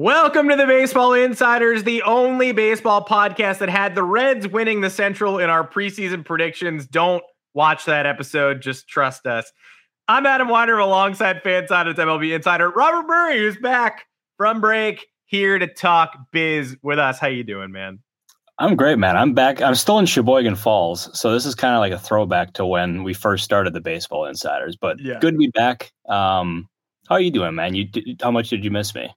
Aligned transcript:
Welcome 0.00 0.48
to 0.50 0.54
the 0.54 0.64
Baseball 0.64 1.12
Insiders, 1.12 1.82
the 1.82 2.02
only 2.02 2.52
baseball 2.52 3.04
podcast 3.04 3.58
that 3.58 3.68
had 3.68 3.96
the 3.96 4.04
Reds 4.04 4.46
winning 4.46 4.80
the 4.80 4.90
Central 4.90 5.40
in 5.40 5.50
our 5.50 5.66
preseason 5.66 6.24
predictions. 6.24 6.86
Don't 6.86 7.24
watch 7.52 7.84
that 7.86 8.06
episode, 8.06 8.62
just 8.62 8.86
trust 8.86 9.26
us. 9.26 9.50
I'm 10.06 10.24
Adam 10.24 10.46
Weinrib 10.46 10.80
alongside 10.80 11.42
FanSided's 11.42 11.98
MLB 11.98 12.32
Insider 12.32 12.70
Robert 12.70 13.08
Murray, 13.08 13.38
who's 13.38 13.56
back 13.56 14.04
from 14.36 14.60
break 14.60 15.04
here 15.26 15.58
to 15.58 15.66
talk 15.66 16.16
biz 16.30 16.76
with 16.80 17.00
us. 17.00 17.18
How 17.18 17.26
you 17.26 17.42
doing, 17.42 17.72
man? 17.72 17.98
I'm 18.60 18.76
great, 18.76 19.00
man. 19.00 19.16
I'm 19.16 19.34
back. 19.34 19.60
I'm 19.60 19.74
still 19.74 19.98
in 19.98 20.06
Sheboygan 20.06 20.54
Falls, 20.54 21.10
so 21.18 21.32
this 21.32 21.44
is 21.44 21.56
kind 21.56 21.74
of 21.74 21.80
like 21.80 21.92
a 21.92 21.98
throwback 21.98 22.52
to 22.52 22.64
when 22.64 23.02
we 23.02 23.14
first 23.14 23.42
started 23.42 23.72
the 23.72 23.80
Baseball 23.80 24.26
Insiders. 24.26 24.76
But 24.76 25.00
yeah. 25.00 25.18
good 25.18 25.34
to 25.34 25.38
be 25.38 25.48
back. 25.48 25.90
Um, 26.08 26.68
how 27.08 27.16
are 27.16 27.20
you 27.20 27.32
doing, 27.32 27.56
man? 27.56 27.74
You 27.74 27.88
how 28.22 28.30
much 28.30 28.48
did 28.48 28.64
you 28.64 28.70
miss 28.70 28.94
me? 28.94 29.10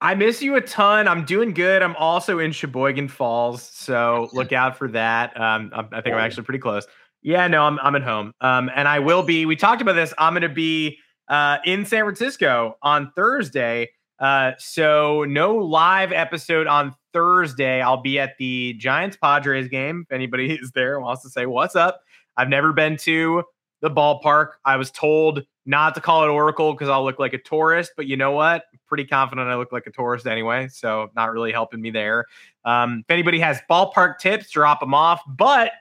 I 0.00 0.14
miss 0.14 0.42
you 0.42 0.56
a 0.56 0.60
ton. 0.60 1.08
I'm 1.08 1.24
doing 1.24 1.52
good. 1.52 1.82
I'm 1.82 1.96
also 1.96 2.38
in 2.38 2.52
Sheboygan 2.52 3.08
Falls, 3.08 3.62
so 3.62 4.28
look 4.32 4.52
out 4.52 4.76
for 4.76 4.88
that. 4.88 5.38
Um, 5.40 5.70
I 5.74 6.00
think 6.02 6.14
I'm 6.14 6.20
actually 6.20 6.44
pretty 6.44 6.58
close. 6.58 6.86
Yeah, 7.22 7.48
no, 7.48 7.62
I'm 7.62 7.78
I'm 7.80 7.96
at 7.96 8.02
home. 8.02 8.32
Um, 8.40 8.70
and 8.74 8.86
I 8.86 8.98
will 8.98 9.22
be. 9.22 9.46
We 9.46 9.56
talked 9.56 9.80
about 9.80 9.94
this. 9.94 10.12
I'm 10.18 10.34
going 10.34 10.42
to 10.42 10.48
be 10.48 10.98
uh, 11.28 11.58
in 11.64 11.86
San 11.86 12.04
Francisco 12.04 12.76
on 12.82 13.10
Thursday. 13.16 13.90
Uh, 14.18 14.52
so 14.58 15.24
no 15.24 15.56
live 15.56 16.12
episode 16.12 16.66
on 16.66 16.94
Thursday. 17.12 17.80
I'll 17.80 18.00
be 18.00 18.18
at 18.18 18.36
the 18.38 18.74
Giants 18.74 19.16
Padres 19.16 19.68
game. 19.68 20.04
If 20.08 20.14
anybody 20.14 20.52
is 20.60 20.72
there 20.72 21.00
wants 21.00 21.22
to 21.22 21.30
say 21.30 21.46
what's 21.46 21.76
up, 21.76 22.00
I've 22.36 22.48
never 22.48 22.72
been 22.72 22.96
to 22.98 23.44
the 23.80 23.90
ballpark. 23.90 24.52
I 24.64 24.76
was 24.76 24.90
told 24.90 25.44
not 25.66 25.94
to 25.96 26.00
call 26.00 26.24
it 26.24 26.28
Oracle 26.28 26.72
because 26.72 26.88
I'll 26.88 27.04
look 27.04 27.18
like 27.18 27.34
a 27.34 27.38
tourist, 27.38 27.92
but 27.96 28.06
you 28.06 28.16
know 28.16 28.30
what? 28.30 28.64
I'm 28.72 28.80
pretty 28.86 29.04
confident 29.04 29.48
I 29.48 29.56
look 29.56 29.72
like 29.72 29.86
a 29.86 29.90
tourist 29.90 30.26
anyway, 30.26 30.68
so 30.68 31.10
not 31.16 31.32
really 31.32 31.52
helping 31.52 31.80
me 31.80 31.90
there. 31.90 32.24
Um, 32.64 33.00
if 33.00 33.10
anybody 33.10 33.40
has 33.40 33.60
ballpark 33.68 34.18
tips, 34.18 34.50
drop 34.50 34.80
them 34.80 34.94
off. 34.94 35.20
But 35.26 35.72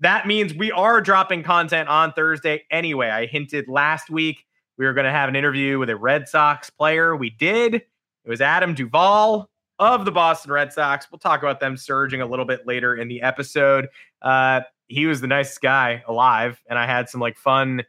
that 0.00 0.26
means 0.26 0.54
we 0.54 0.72
are 0.72 1.00
dropping 1.00 1.42
content 1.42 1.88
on 1.88 2.12
Thursday 2.12 2.64
anyway. 2.70 3.08
I 3.08 3.26
hinted 3.26 3.68
last 3.68 4.10
week 4.10 4.44
we 4.76 4.86
were 4.86 4.92
going 4.92 5.04
to 5.04 5.10
have 5.12 5.28
an 5.28 5.36
interview 5.36 5.78
with 5.78 5.90
a 5.90 5.96
Red 5.96 6.28
Sox 6.28 6.70
player. 6.70 7.14
We 7.14 7.30
did. 7.30 7.74
It 7.74 7.84
was 8.26 8.40
Adam 8.40 8.74
Duvall 8.74 9.48
of 9.78 10.04
the 10.04 10.10
Boston 10.10 10.52
Red 10.52 10.72
Sox. 10.72 11.06
We'll 11.10 11.18
talk 11.18 11.42
about 11.42 11.60
them 11.60 11.76
surging 11.76 12.20
a 12.20 12.26
little 12.26 12.44
bit 12.44 12.66
later 12.66 12.96
in 12.96 13.08
the 13.08 13.22
episode. 13.22 13.88
Uh, 14.22 14.62
he 14.88 15.06
was 15.06 15.20
the 15.20 15.26
nicest 15.26 15.60
guy 15.60 16.02
alive, 16.08 16.60
and 16.68 16.78
I 16.78 16.86
had 16.86 17.08
some 17.08 17.20
like 17.20 17.36
fun 17.36 17.82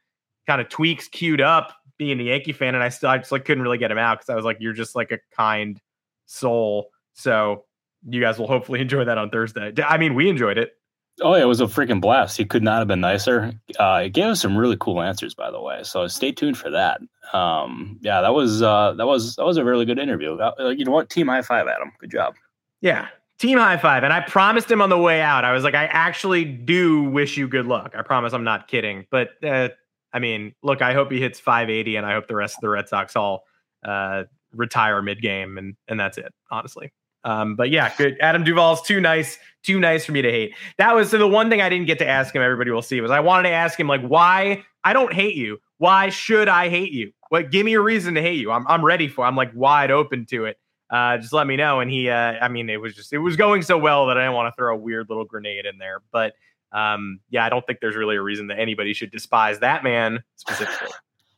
kind 0.47 0.61
of 0.61 0.69
tweaks 0.69 1.07
queued 1.07 1.41
up 1.41 1.73
being 1.97 2.19
a 2.19 2.23
Yankee 2.23 2.53
fan, 2.53 2.75
and 2.75 2.83
I 2.83 2.89
still 2.89 3.09
I 3.09 3.17
just 3.17 3.31
like 3.31 3.45
couldn't 3.45 3.63
really 3.63 3.77
get 3.77 3.91
him 3.91 3.97
out 3.97 4.19
because 4.19 4.29
I 4.29 4.35
was 4.35 4.45
like, 4.45 4.57
you're 4.59 4.73
just 4.73 4.95
like 4.95 5.11
a 5.11 5.19
kind 5.35 5.79
soul. 6.25 6.89
So 7.13 7.65
you 8.07 8.21
guys 8.21 8.37
will 8.37 8.47
hopefully 8.47 8.81
enjoy 8.81 9.05
that 9.05 9.17
on 9.17 9.29
Thursday. 9.29 9.73
I 9.83 9.97
mean, 9.97 10.15
we 10.15 10.29
enjoyed 10.29 10.57
it. 10.57 10.73
Oh, 11.21 11.33
yeah, 11.33 11.43
it 11.43 11.45
was 11.45 11.61
a 11.61 11.65
freaking 11.65 12.01
blast. 12.01 12.35
He 12.35 12.43
could 12.43 12.61
not 12.61 12.79
have 12.79 12.89
been 12.89 12.99
nicer. 12.99 13.53
Uh, 13.79 14.01
he 14.01 14.09
gave 14.09 14.25
us 14.25 14.41
some 14.41 14.57
really 14.57 14.75
cool 14.77 15.01
answers, 15.01 15.33
by 15.33 15.49
the 15.49 15.61
way. 15.61 15.81
So 15.83 16.07
stay 16.07 16.33
tuned 16.33 16.57
for 16.57 16.69
that. 16.71 16.99
Um, 17.31 17.97
yeah, 18.01 18.19
that 18.19 18.33
was 18.33 18.61
uh, 18.61 18.93
that 18.97 19.05
was 19.05 19.37
that 19.37 19.45
was 19.45 19.55
a 19.55 19.63
really 19.63 19.85
good 19.85 19.97
interview. 19.97 20.37
Uh, 20.37 20.69
you 20.75 20.83
know 20.83 20.91
what? 20.91 21.09
Team 21.09 21.27
high 21.27 21.41
five, 21.41 21.67
Adam. 21.67 21.93
Good 21.99 22.11
job. 22.11 22.35
Yeah, 22.81 23.07
team 23.39 23.57
high 23.57 23.77
five. 23.77 24.03
And 24.03 24.11
I 24.11 24.21
promised 24.21 24.69
him 24.69 24.81
on 24.81 24.89
the 24.89 24.97
way 24.97 25.21
out. 25.21 25.45
I 25.45 25.53
was 25.53 25.63
like, 25.63 25.73
I 25.73 25.85
actually 25.85 26.43
do 26.43 27.03
wish 27.03 27.37
you 27.37 27.47
good 27.47 27.65
luck. 27.65 27.95
I 27.97 28.01
promise 28.01 28.33
I'm 28.33 28.43
not 28.43 28.67
kidding. 28.67 29.05
But 29.09 29.29
uh, 29.41 29.69
I 30.15 30.19
mean, 30.19 30.55
look, 30.63 30.81
I 30.81 30.93
hope 30.93 31.11
he 31.11 31.19
hits 31.19 31.41
580, 31.41 31.97
and 31.97 32.05
I 32.05 32.13
hope 32.13 32.27
the 32.27 32.37
rest 32.37 32.55
of 32.55 32.61
the 32.61 32.69
Red 32.69 32.87
Sox 32.87 33.17
all 33.17 33.43
uh, 33.83 34.23
retire 34.53 35.01
mid 35.01 35.21
game, 35.21 35.57
and 35.57 35.75
and 35.89 35.99
that's 35.99 36.17
it. 36.17 36.33
Honestly. 36.49 36.93
Um, 37.25 37.55
but 37.55 37.69
yeah, 37.69 37.91
good. 37.97 38.15
Adam 38.21 38.45
Duvall's 38.45 38.81
too 38.81 39.01
nice, 39.01 39.37
too 39.63 39.77
nice 39.77 40.05
for 40.05 40.13
me 40.13 40.21
to 40.21 40.31
hate. 40.31 40.53
That 40.77 40.95
was 40.95 41.09
so 41.09 41.17
the 41.17 41.27
one 41.27 41.49
thing 41.49 41.59
I 41.59 41.67
didn't 41.67 41.87
get 41.87 41.99
to 41.99 42.07
ask 42.07 42.33
him. 42.33 42.41
Everybody 42.41 42.71
will 42.71 42.81
see 42.81 43.01
was 43.01 43.11
I 43.11 43.19
wanted 43.19 43.49
to 43.49 43.55
ask 43.55 43.77
him 43.77 43.87
like, 43.87 44.03
why 44.03 44.63
I 44.85 44.93
don't 44.93 45.11
hate 45.11 45.35
you. 45.35 45.57
Why 45.79 46.09
should 46.09 46.47
I 46.47 46.69
hate 46.69 46.93
you? 46.93 47.11
What? 47.27 47.51
Give 47.51 47.65
me 47.65 47.73
a 47.73 47.81
reason 47.81 48.13
to 48.13 48.21
hate 48.21 48.39
you. 48.39 48.51
I'm 48.51 48.65
I'm 48.67 48.85
ready 48.85 49.09
for. 49.09 49.25
I'm 49.25 49.35
like 49.35 49.51
wide 49.53 49.91
open 49.91 50.25
to 50.27 50.45
it. 50.45 50.57
Uh, 50.89 51.17
just 51.17 51.33
let 51.33 51.45
me 51.45 51.57
know. 51.57 51.81
And 51.81 51.91
he, 51.91 52.09
uh, 52.09 52.35
I 52.39 52.47
mean, 52.47 52.69
it 52.69 52.79
was 52.79 52.95
just 52.95 53.11
it 53.11 53.17
was 53.17 53.35
going 53.35 53.63
so 53.63 53.77
well 53.77 54.05
that 54.05 54.17
I 54.17 54.21
didn't 54.21 54.35
want 54.35 54.53
to 54.53 54.55
throw 54.55 54.73
a 54.73 54.77
weird 54.77 55.09
little 55.09 55.25
grenade 55.25 55.65
in 55.65 55.77
there. 55.77 56.01
But 56.13 56.35
um, 56.75 57.19
yeah, 57.29 57.45
I 57.45 57.49
don't 57.49 57.65
think 57.65 57.79
there's 57.79 57.95
really 57.95 58.17
a 58.17 58.21
reason 58.21 58.47
that 58.47 58.59
anybody 58.59 58.93
should 58.93 59.11
despise 59.11 59.59
that 59.59 59.83
man 59.83 60.23
specifically. 60.35 60.89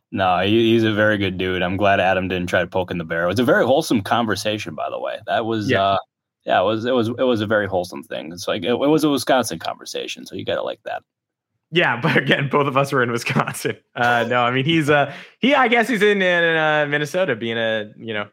No, 0.10 0.40
he, 0.40 0.72
he's 0.72 0.86
a 0.86 0.94
very 0.94 1.18
good 1.18 1.38
dude. 1.38 1.62
I'm 1.62 1.76
glad 1.76 2.00
Adam 2.00 2.30
didn't 2.30 2.48
try 2.48 2.62
to 2.62 2.68
poke 2.68 2.92
in 2.92 2.98
the 2.98 3.04
bear. 3.04 3.26
It 3.26 3.28
was 3.28 3.40
a 3.40 3.44
very 3.44 3.66
wholesome 3.66 4.00
conversation, 4.00 4.74
by 4.74 4.90
the 4.90 4.98
way. 4.98 5.20
That 5.26 5.46
was, 5.46 5.70
yeah, 5.70 5.84
uh, 5.84 5.98
yeah 6.46 6.62
it 6.62 6.64
was, 6.64 6.86
it 6.86 6.94
was, 6.94 7.10
it 7.10 7.24
was 7.24 7.42
a 7.42 7.46
very 7.46 7.68
wholesome 7.68 8.04
thing. 8.04 8.32
It's 8.32 8.48
like 8.48 8.64
it, 8.64 8.70
it 8.70 8.78
was 8.78 9.04
a 9.04 9.10
Wisconsin 9.10 9.60
conversation, 9.60 10.26
so 10.26 10.36
you 10.36 10.46
got 10.46 10.56
to 10.56 10.64
like 10.64 10.80
that. 10.86 11.04
Yeah, 11.72 12.00
but 12.02 12.16
again, 12.16 12.48
both 12.50 12.68
of 12.68 12.78
us 12.78 12.94
were 12.94 13.04
in 13.04 13.12
Wisconsin. 13.12 13.78
Uh, 13.96 14.26
no, 14.30 14.44
I 14.44 14.52
mean 14.52 14.64
he's 14.64 14.90
uh 14.90 15.14
he 15.40 15.54
I 15.54 15.68
guess 15.68 15.90
he's 15.90 16.02
in, 16.02 16.22
in 16.22 16.56
uh, 16.56 16.86
Minnesota 16.88 17.36
being 17.36 17.58
a 17.58 17.92
you 17.98 18.14
know 18.14 18.28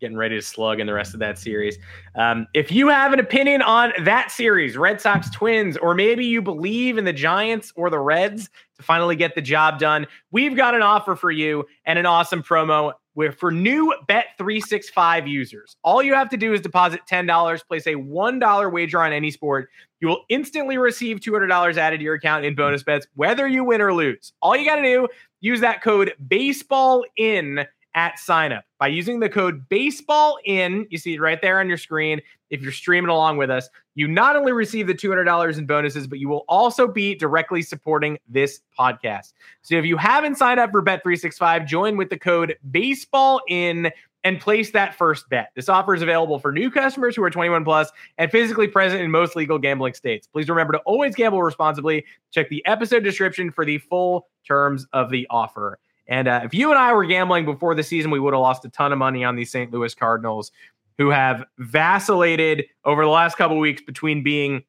getting 0.00 0.16
ready 0.16 0.36
to 0.36 0.42
slug 0.42 0.80
in 0.80 0.86
the 0.86 0.94
rest 0.94 1.14
of 1.14 1.20
that 1.20 1.38
series. 1.38 1.78
Um, 2.14 2.46
if 2.54 2.72
you 2.72 2.88
have 2.88 3.12
an 3.12 3.20
opinion 3.20 3.62
on 3.62 3.92
that 4.04 4.30
series, 4.30 4.76
Red 4.76 5.00
Sox 5.00 5.30
Twins, 5.30 5.76
or 5.76 5.94
maybe 5.94 6.24
you 6.24 6.40
believe 6.40 6.98
in 6.98 7.04
the 7.04 7.12
Giants 7.12 7.72
or 7.76 7.90
the 7.90 7.98
Reds 7.98 8.48
to 8.76 8.82
finally 8.82 9.16
get 9.16 9.34
the 9.34 9.42
job 9.42 9.78
done, 9.78 10.06
we've 10.30 10.56
got 10.56 10.74
an 10.74 10.82
offer 10.82 11.14
for 11.14 11.30
you 11.30 11.64
and 11.84 11.98
an 11.98 12.06
awesome 12.06 12.42
promo 12.42 12.92
where 13.14 13.32
for 13.32 13.50
new 13.50 13.94
Bet365 14.08 15.28
users. 15.28 15.76
All 15.82 16.02
you 16.02 16.14
have 16.14 16.28
to 16.30 16.36
do 16.36 16.54
is 16.54 16.60
deposit 16.60 17.00
$10, 17.10 17.66
place 17.66 17.86
a 17.86 17.94
$1 17.94 18.72
wager 18.72 19.02
on 19.02 19.12
any 19.12 19.30
sport. 19.30 19.68
You 20.00 20.08
will 20.08 20.24
instantly 20.28 20.78
receive 20.78 21.20
$200 21.20 21.76
added 21.76 21.98
to 21.98 22.04
your 22.04 22.14
account 22.14 22.44
in 22.44 22.54
bonus 22.54 22.82
bets, 22.82 23.06
whether 23.14 23.46
you 23.46 23.64
win 23.64 23.80
or 23.80 23.92
lose. 23.92 24.32
All 24.40 24.56
you 24.56 24.64
got 24.64 24.76
to 24.76 24.82
do, 24.82 25.08
use 25.40 25.60
that 25.60 25.82
code 25.82 26.14
BASEBALL 26.28 27.02
in 27.16 27.66
at 27.94 28.16
signup 28.16 28.62
by 28.78 28.86
using 28.86 29.20
the 29.20 29.28
code 29.28 29.68
baseball 29.68 30.38
in 30.44 30.86
you 30.90 30.98
see 30.98 31.14
it 31.14 31.20
right 31.20 31.40
there 31.42 31.60
on 31.60 31.68
your 31.68 31.78
screen 31.78 32.20
if 32.50 32.62
you're 32.62 32.72
streaming 32.72 33.10
along 33.10 33.36
with 33.36 33.50
us 33.50 33.68
you 33.94 34.06
not 34.06 34.36
only 34.36 34.52
receive 34.52 34.86
the 34.86 34.94
$200 34.94 35.58
in 35.58 35.66
bonuses 35.66 36.06
but 36.06 36.18
you 36.18 36.28
will 36.28 36.44
also 36.48 36.86
be 36.86 37.14
directly 37.14 37.62
supporting 37.62 38.18
this 38.28 38.60
podcast 38.78 39.32
so 39.62 39.74
if 39.76 39.84
you 39.84 39.96
haven't 39.96 40.36
signed 40.36 40.60
up 40.60 40.70
for 40.70 40.82
bet365 40.82 41.66
join 41.66 41.96
with 41.96 42.10
the 42.10 42.18
code 42.18 42.56
baseball 42.70 43.40
in 43.48 43.90
and 44.24 44.40
place 44.40 44.70
that 44.72 44.94
first 44.94 45.28
bet. 45.28 45.50
This 45.54 45.68
offer 45.68 45.94
is 45.94 46.02
available 46.02 46.38
for 46.38 46.52
new 46.52 46.70
customers 46.70 47.16
who 47.16 47.22
are 47.22 47.30
21 47.30 47.64
plus 47.64 47.90
and 48.18 48.30
physically 48.30 48.68
present 48.68 49.02
in 49.02 49.10
most 49.10 49.36
legal 49.36 49.58
gambling 49.58 49.94
states. 49.94 50.26
Please 50.26 50.48
remember 50.48 50.74
to 50.74 50.78
always 50.80 51.14
gamble 51.14 51.42
responsibly. 51.42 52.04
Check 52.30 52.48
the 52.48 52.64
episode 52.66 53.02
description 53.02 53.50
for 53.50 53.64
the 53.64 53.78
full 53.78 54.28
terms 54.46 54.86
of 54.92 55.10
the 55.10 55.26
offer. 55.30 55.78
And 56.10 56.26
uh, 56.26 56.40
if 56.44 56.52
you 56.52 56.70
and 56.70 56.78
I 56.78 56.92
were 56.92 57.06
gambling 57.06 57.44
before 57.44 57.74
the 57.74 57.84
season, 57.84 58.10
we 58.10 58.20
would 58.20 58.34
have 58.34 58.40
lost 58.40 58.64
a 58.64 58.68
ton 58.68 58.92
of 58.92 58.98
money 58.98 59.24
on 59.24 59.36
these 59.36 59.50
St. 59.50 59.72
Louis 59.72 59.94
Cardinals, 59.94 60.50
who 60.98 61.08
have 61.08 61.44
vacillated 61.58 62.66
over 62.84 63.04
the 63.04 63.10
last 63.10 63.36
couple 63.36 63.58
weeks 63.58 63.80
between 63.80 64.22
being 64.22 64.64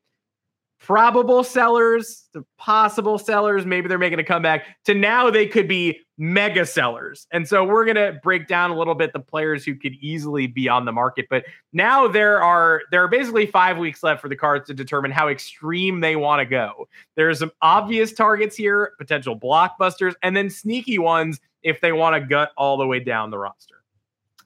probable 0.80 1.44
sellers 1.44 2.28
to 2.34 2.46
possible 2.58 3.18
sellers. 3.18 3.66
Maybe 3.66 3.88
they're 3.88 3.98
making 3.98 4.20
a 4.20 4.24
comeback 4.24 4.66
to 4.86 4.94
now 4.94 5.30
they 5.30 5.48
could 5.48 5.68
be 5.68 6.00
mega 6.22 6.68
sellers. 6.68 7.26
And 7.32 7.48
so 7.48 7.66
we're 7.66 7.84
going 7.84 7.96
to 7.96 8.20
break 8.22 8.48
down 8.48 8.70
a 8.70 8.78
little 8.78 8.94
bit 8.94 9.12
the 9.12 9.20
players 9.20 9.66
who 9.66 9.74
could 9.74 9.94
easily 9.94 10.46
be 10.46 10.70
on 10.70 10.86
the 10.86 10.92
market. 10.92 11.26
But 11.32 11.46
now 11.74 12.08
there 12.08 12.44
are 12.44 12.84
there 12.92 13.04
are 13.04 13.08
basically 13.08 13.48
five 13.48 13.80
weeks 13.80 14.04
left 14.04 14.22
for 14.22 14.30
the 14.30 14.36
cards 14.36 14.68
to 14.68 14.76
determine 14.76 15.10
how 15.10 15.30
extreme 15.30 16.00
they 16.00 16.16
want 16.16 16.40
to 16.40 16.46
go. 16.46 16.88
There's 17.16 17.40
some 17.40 17.52
obvious 17.64 18.14
targets 18.14 18.56
here, 18.56 18.94
potential 19.00 19.38
blockbusters, 19.38 20.14
and 20.22 20.38
then 20.38 20.52
sneaky 20.52 21.00
ones 21.00 21.40
if 21.64 21.82
they 21.82 21.92
want 21.92 22.16
to 22.16 22.22
gut 22.22 22.52
all 22.56 22.78
the 22.78 22.86
way 22.86 23.00
down 23.00 23.32
the 23.32 23.40
roster. 23.40 23.82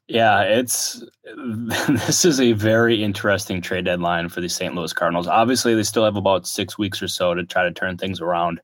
Yeah, 0.08 0.44
it's 0.44 1.04
this 1.90 2.24
is 2.24 2.40
a 2.40 2.54
very 2.54 3.04
interesting 3.04 3.60
trade 3.60 3.84
deadline 3.84 4.30
for 4.30 4.40
the 4.40 4.48
St. 4.48 4.74
Louis 4.76 4.94
Cardinals. 4.94 5.28
Obviously, 5.28 5.76
they 5.76 5.84
still 5.84 6.06
have 6.06 6.16
about 6.16 6.48
six 6.48 6.78
weeks 6.78 7.02
or 7.02 7.10
so 7.10 7.34
to 7.34 7.44
try 7.44 7.64
to 7.64 7.74
turn 7.74 7.98
things 7.98 8.22
around. 8.22 8.62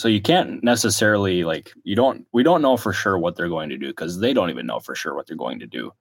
So 0.00 0.08
you 0.08 0.20
can't 0.20 0.62
necessarily 0.64 1.44
like 1.44 1.72
you 1.84 1.94
don't 1.94 2.26
we 2.32 2.42
don't 2.42 2.62
know 2.62 2.76
for 2.76 2.92
sure 2.92 3.18
what 3.18 3.36
they're 3.36 3.48
going 3.48 3.68
to 3.68 3.78
do 3.78 3.88
because 3.88 4.18
they 4.18 4.32
don't 4.32 4.50
even 4.50 4.66
know 4.66 4.80
for 4.80 4.94
sure 4.94 5.14
what 5.14 5.26
they're 5.26 5.36
going 5.36 5.58
to 5.60 5.66
do. 5.66 5.92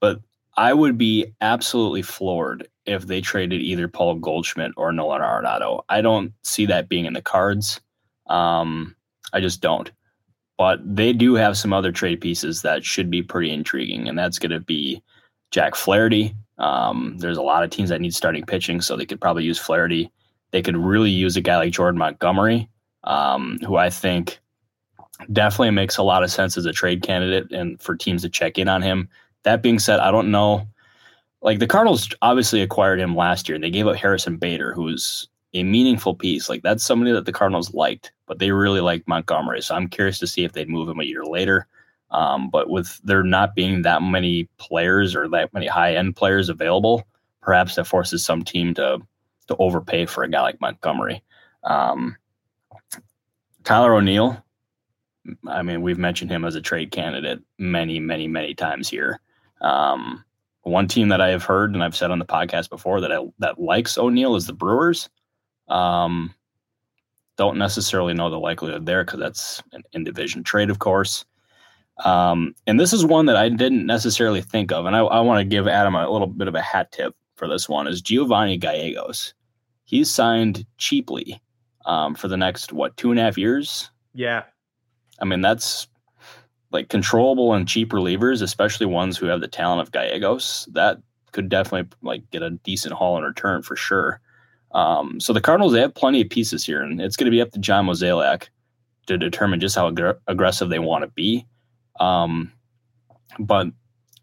But 0.00 0.20
I 0.56 0.74
would 0.74 0.98
be 0.98 1.32
absolutely 1.40 2.02
floored 2.02 2.68
if 2.84 3.06
they 3.06 3.20
traded 3.20 3.62
either 3.62 3.88
Paul 3.88 4.16
Goldschmidt 4.16 4.72
or 4.76 4.92
Nolan 4.92 5.22
Arenado. 5.22 5.82
I 5.88 6.02
don't 6.02 6.34
see 6.42 6.66
that 6.66 6.90
being 6.90 7.06
in 7.06 7.14
the 7.14 7.22
cards. 7.22 7.80
Um, 8.26 8.94
I 9.32 9.40
just 9.40 9.62
don't 9.62 9.90
but 10.62 10.78
they 10.84 11.12
do 11.12 11.34
have 11.34 11.58
some 11.58 11.72
other 11.72 11.90
trade 11.90 12.20
pieces 12.20 12.62
that 12.62 12.84
should 12.84 13.10
be 13.10 13.20
pretty 13.20 13.50
intriguing, 13.50 14.08
and 14.08 14.16
that's 14.16 14.38
going 14.38 14.52
to 14.52 14.60
be 14.60 15.02
Jack 15.50 15.74
Flaherty. 15.74 16.36
Um, 16.58 17.16
there's 17.18 17.36
a 17.36 17.42
lot 17.42 17.64
of 17.64 17.70
teams 17.70 17.88
that 17.88 18.00
need 18.00 18.14
starting 18.14 18.44
pitching, 18.44 18.80
so 18.80 18.96
they 18.96 19.04
could 19.04 19.20
probably 19.20 19.42
use 19.42 19.58
Flaherty. 19.58 20.08
They 20.52 20.62
could 20.62 20.76
really 20.76 21.10
use 21.10 21.36
a 21.36 21.40
guy 21.40 21.56
like 21.56 21.72
Jordan 21.72 21.98
Montgomery, 21.98 22.68
um, 23.04 23.58
who 23.66 23.76
I 23.76 23.90
think 23.90 24.40
definitely 25.32 25.70
makes 25.70 25.96
a 25.96 26.02
lot 26.02 26.22
of 26.22 26.30
sense 26.30 26.56
as 26.56 26.66
a 26.66 26.72
trade 26.72 27.02
candidate 27.02 27.52
and 27.52 27.80
for 27.80 27.96
teams 27.96 28.22
to 28.22 28.28
check 28.28 28.58
in 28.58 28.68
on 28.68 28.82
him. 28.82 29.08
That 29.44 29.62
being 29.62 29.78
said, 29.78 30.00
I 30.00 30.10
don't 30.10 30.30
know 30.30 30.66
like 31.42 31.58
the 31.58 31.66
Cardinals 31.66 32.08
obviously 32.22 32.62
acquired 32.62 33.00
him 33.00 33.16
last 33.16 33.48
year 33.48 33.56
and 33.56 33.64
they 33.64 33.70
gave 33.70 33.86
up 33.86 33.96
Harrison 33.96 34.36
Bader, 34.36 34.72
who's 34.72 35.28
a 35.54 35.64
meaningful 35.64 36.14
piece. 36.14 36.48
Like 36.48 36.62
that's 36.62 36.84
somebody 36.84 37.12
that 37.12 37.26
the 37.26 37.32
Cardinals 37.32 37.74
liked, 37.74 38.12
but 38.26 38.38
they 38.38 38.52
really 38.52 38.80
liked 38.80 39.08
Montgomery. 39.08 39.60
So 39.60 39.74
I'm 39.74 39.88
curious 39.88 40.18
to 40.20 40.26
see 40.26 40.44
if 40.44 40.52
they'd 40.52 40.68
move 40.68 40.88
him 40.88 41.00
a 41.00 41.04
year 41.04 41.24
later. 41.24 41.66
Um, 42.10 42.48
but 42.48 42.70
with 42.70 43.00
there 43.04 43.22
not 43.22 43.54
being 43.54 43.82
that 43.82 44.02
many 44.02 44.48
players 44.58 45.16
or 45.16 45.28
that 45.28 45.52
many 45.52 45.66
high 45.66 45.96
end 45.96 46.14
players 46.14 46.48
available, 46.48 47.04
perhaps 47.40 47.74
that 47.74 47.86
forces 47.86 48.24
some 48.24 48.42
team 48.42 48.74
to 48.74 48.98
to 49.48 49.56
overpay 49.56 50.06
for 50.06 50.22
a 50.22 50.28
guy 50.28 50.42
like 50.42 50.60
Montgomery. 50.60 51.22
Um, 51.64 52.16
Tyler 53.64 53.94
O'Neill, 53.94 54.42
I 55.48 55.62
mean, 55.62 55.82
we've 55.82 55.98
mentioned 55.98 56.30
him 56.30 56.44
as 56.44 56.54
a 56.54 56.60
trade 56.60 56.90
candidate 56.90 57.40
many, 57.58 58.00
many, 58.00 58.26
many 58.28 58.54
times 58.54 58.88
here. 58.88 59.20
Um, 59.60 60.24
one 60.62 60.88
team 60.88 61.08
that 61.08 61.20
I 61.20 61.30
have 61.30 61.44
heard 61.44 61.74
and 61.74 61.82
I've 61.82 61.96
said 61.96 62.10
on 62.10 62.18
the 62.18 62.24
podcast 62.24 62.70
before 62.70 63.00
that 63.00 63.12
I, 63.12 63.18
that 63.38 63.60
likes 63.60 63.98
O'Neill 63.98 64.36
is 64.36 64.46
the 64.46 64.52
Brewers. 64.52 65.08
Um, 65.68 66.34
don't 67.36 67.58
necessarily 67.58 68.14
know 68.14 68.30
the 68.30 68.38
likelihood 68.38 68.86
there 68.86 69.04
because 69.04 69.20
that's 69.20 69.62
an 69.72 69.82
in 69.92 70.04
division 70.04 70.44
trade, 70.44 70.70
of 70.70 70.78
course. 70.78 71.24
Um, 72.04 72.54
and 72.66 72.78
this 72.78 72.92
is 72.92 73.04
one 73.04 73.26
that 73.26 73.36
I 73.36 73.48
didn't 73.48 73.86
necessarily 73.86 74.40
think 74.40 74.72
of, 74.72 74.86
and 74.86 74.96
I, 74.96 75.00
I 75.00 75.20
want 75.20 75.40
to 75.40 75.44
give 75.44 75.68
Adam 75.68 75.94
a 75.94 76.10
little 76.10 76.26
bit 76.26 76.48
of 76.48 76.54
a 76.54 76.60
hat 76.60 76.90
tip 76.92 77.14
for 77.36 77.48
this 77.48 77.68
one. 77.68 77.86
Is 77.86 78.00
Giovanni 78.02 78.56
Gallegos? 78.56 79.34
He's 79.84 80.10
signed 80.10 80.66
cheaply 80.78 81.40
um, 81.86 82.14
for 82.14 82.28
the 82.28 82.36
next 82.36 82.72
what 82.72 82.96
two 82.96 83.10
and 83.10 83.20
a 83.20 83.22
half 83.22 83.38
years. 83.38 83.90
Yeah, 84.14 84.44
I 85.20 85.24
mean 85.24 85.40
that's 85.40 85.88
like 86.70 86.88
controllable 86.88 87.52
and 87.52 87.68
cheap 87.68 87.90
relievers, 87.90 88.42
especially 88.42 88.86
ones 88.86 89.16
who 89.16 89.26
have 89.26 89.40
the 89.40 89.48
talent 89.48 89.82
of 89.82 89.92
Gallegos. 89.92 90.68
That 90.72 90.98
could 91.32 91.48
definitely 91.48 91.90
like 92.02 92.28
get 92.30 92.42
a 92.42 92.50
decent 92.50 92.94
haul 92.94 93.16
in 93.18 93.24
return 93.24 93.62
for 93.62 93.76
sure. 93.76 94.20
Um, 94.72 95.20
so 95.20 95.32
the 95.32 95.40
Cardinals 95.40 95.72
they 95.72 95.80
have 95.80 95.94
plenty 95.94 96.22
of 96.22 96.30
pieces 96.30 96.64
here, 96.64 96.82
and 96.82 97.00
it's 97.00 97.16
going 97.16 97.26
to 97.26 97.30
be 97.30 97.42
up 97.42 97.50
to 97.52 97.58
John 97.58 97.86
Mozeliak 97.86 98.48
to 99.06 99.18
determine 99.18 99.60
just 99.60 99.76
how 99.76 99.88
ag- 99.88 100.16
aggressive 100.26 100.68
they 100.68 100.78
want 100.78 101.02
to 101.02 101.08
be. 101.08 101.46
Um, 102.00 102.52
but 103.38 103.68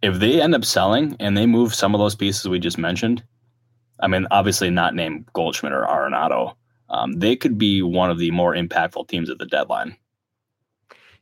if 0.01 0.19
they 0.19 0.41
end 0.41 0.56
up 0.56 0.65
selling 0.65 1.15
and 1.19 1.38
they 1.38 1.45
move 1.45 1.75
some 1.75 1.94
of 1.94 2.00
those 2.00 2.15
pieces 2.15 2.47
we 2.47 2.59
just 2.59 2.77
mentioned, 2.77 3.23
I 4.00 4.07
mean, 4.07 4.27
obviously 4.31 4.69
not 4.69 4.95
name 4.95 5.25
Goldschmidt 5.33 5.73
or 5.73 5.85
Arenado, 5.85 6.56
um, 6.89 7.13
they 7.13 7.36
could 7.36 7.57
be 7.57 7.81
one 7.81 8.09
of 8.09 8.18
the 8.18 8.31
more 8.31 8.53
impactful 8.56 9.07
teams 9.07 9.30
at 9.30 9.38
the 9.38 9.45
deadline. 9.45 9.95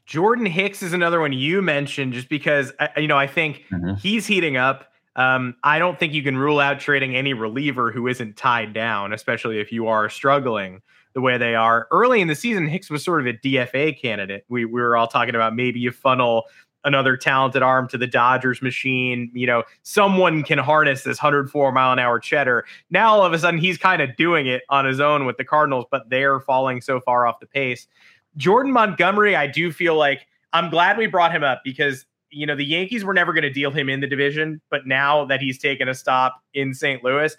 Jordan 0.05 0.45
Hicks 0.45 0.81
is 0.81 0.93
another 0.93 1.19
one 1.19 1.33
you 1.33 1.61
mentioned, 1.61 2.13
just 2.13 2.29
because 2.29 2.71
you 2.95 3.07
know 3.07 3.17
I 3.17 3.27
think 3.27 3.65
mm-hmm. 3.71 3.95
he's 3.95 4.25
heating 4.25 4.55
up. 4.55 4.91
Um, 5.17 5.55
I 5.63 5.79
don't 5.79 5.99
think 5.99 6.13
you 6.13 6.23
can 6.23 6.37
rule 6.37 6.59
out 6.59 6.79
trading 6.79 7.15
any 7.15 7.33
reliever 7.33 7.91
who 7.91 8.07
isn't 8.07 8.37
tied 8.37 8.73
down, 8.73 9.13
especially 9.13 9.59
if 9.59 9.71
you 9.71 9.87
are 9.87 10.09
struggling 10.09 10.81
the 11.13 11.21
way 11.21 11.39
they 11.39 11.55
are. 11.55 11.87
Early 11.89 12.21
in 12.21 12.27
the 12.27 12.35
season, 12.35 12.67
Hicks 12.67 12.91
was 12.91 13.03
sort 13.03 13.21
of 13.21 13.27
a 13.27 13.33
DFA 13.33 13.99
candidate. 13.99 14.45
We, 14.47 14.65
we 14.65 14.79
were 14.79 14.95
all 14.95 15.07
talking 15.07 15.33
about 15.33 15.55
maybe 15.55 15.79
you 15.79 15.91
funnel 15.91 16.43
another 16.87 17.17
talented 17.17 17.61
arm 17.61 17.87
to 17.89 17.97
the 17.97 18.07
Dodgers 18.07 18.61
machine. 18.61 19.29
You 19.33 19.45
know, 19.45 19.63
someone 19.83 20.41
can 20.41 20.57
harness 20.57 21.03
this 21.03 21.21
104 21.21 21.71
mile 21.71 21.91
an 21.91 21.99
hour 21.99 22.19
cheddar. 22.19 22.65
Now 22.89 23.13
all 23.13 23.25
of 23.25 23.33
a 23.33 23.39
sudden 23.39 23.59
he's 23.59 23.77
kind 23.77 24.01
of 24.01 24.15
doing 24.15 24.47
it 24.47 24.63
on 24.69 24.85
his 24.85 24.99
own 24.99 25.25
with 25.25 25.37
the 25.37 25.43
Cardinals, 25.43 25.85
but 25.91 26.09
they're 26.09 26.39
falling 26.39 26.81
so 26.81 27.01
far 27.01 27.27
off 27.27 27.39
the 27.39 27.45
pace. 27.45 27.87
Jordan 28.37 28.71
Montgomery, 28.71 29.35
I 29.35 29.47
do 29.47 29.71
feel 29.71 29.95
like 29.95 30.25
I'm 30.53 30.69
glad 30.69 30.97
we 30.97 31.07
brought 31.07 31.35
him 31.35 31.43
up 31.43 31.61
because 31.63 32.05
you 32.29 32.45
know 32.45 32.55
the 32.55 32.65
Yankees 32.65 33.03
were 33.03 33.13
never 33.13 33.33
going 33.33 33.43
to 33.43 33.53
deal 33.53 33.71
him 33.71 33.89
in 33.89 33.99
the 33.99 34.07
division, 34.07 34.61
but 34.71 34.87
now 34.87 35.25
that 35.25 35.41
he's 35.41 35.59
taken 35.59 35.89
a 35.89 35.93
stop 35.93 36.41
in 36.53 36.73
St. 36.73 37.03
Louis, 37.03 37.35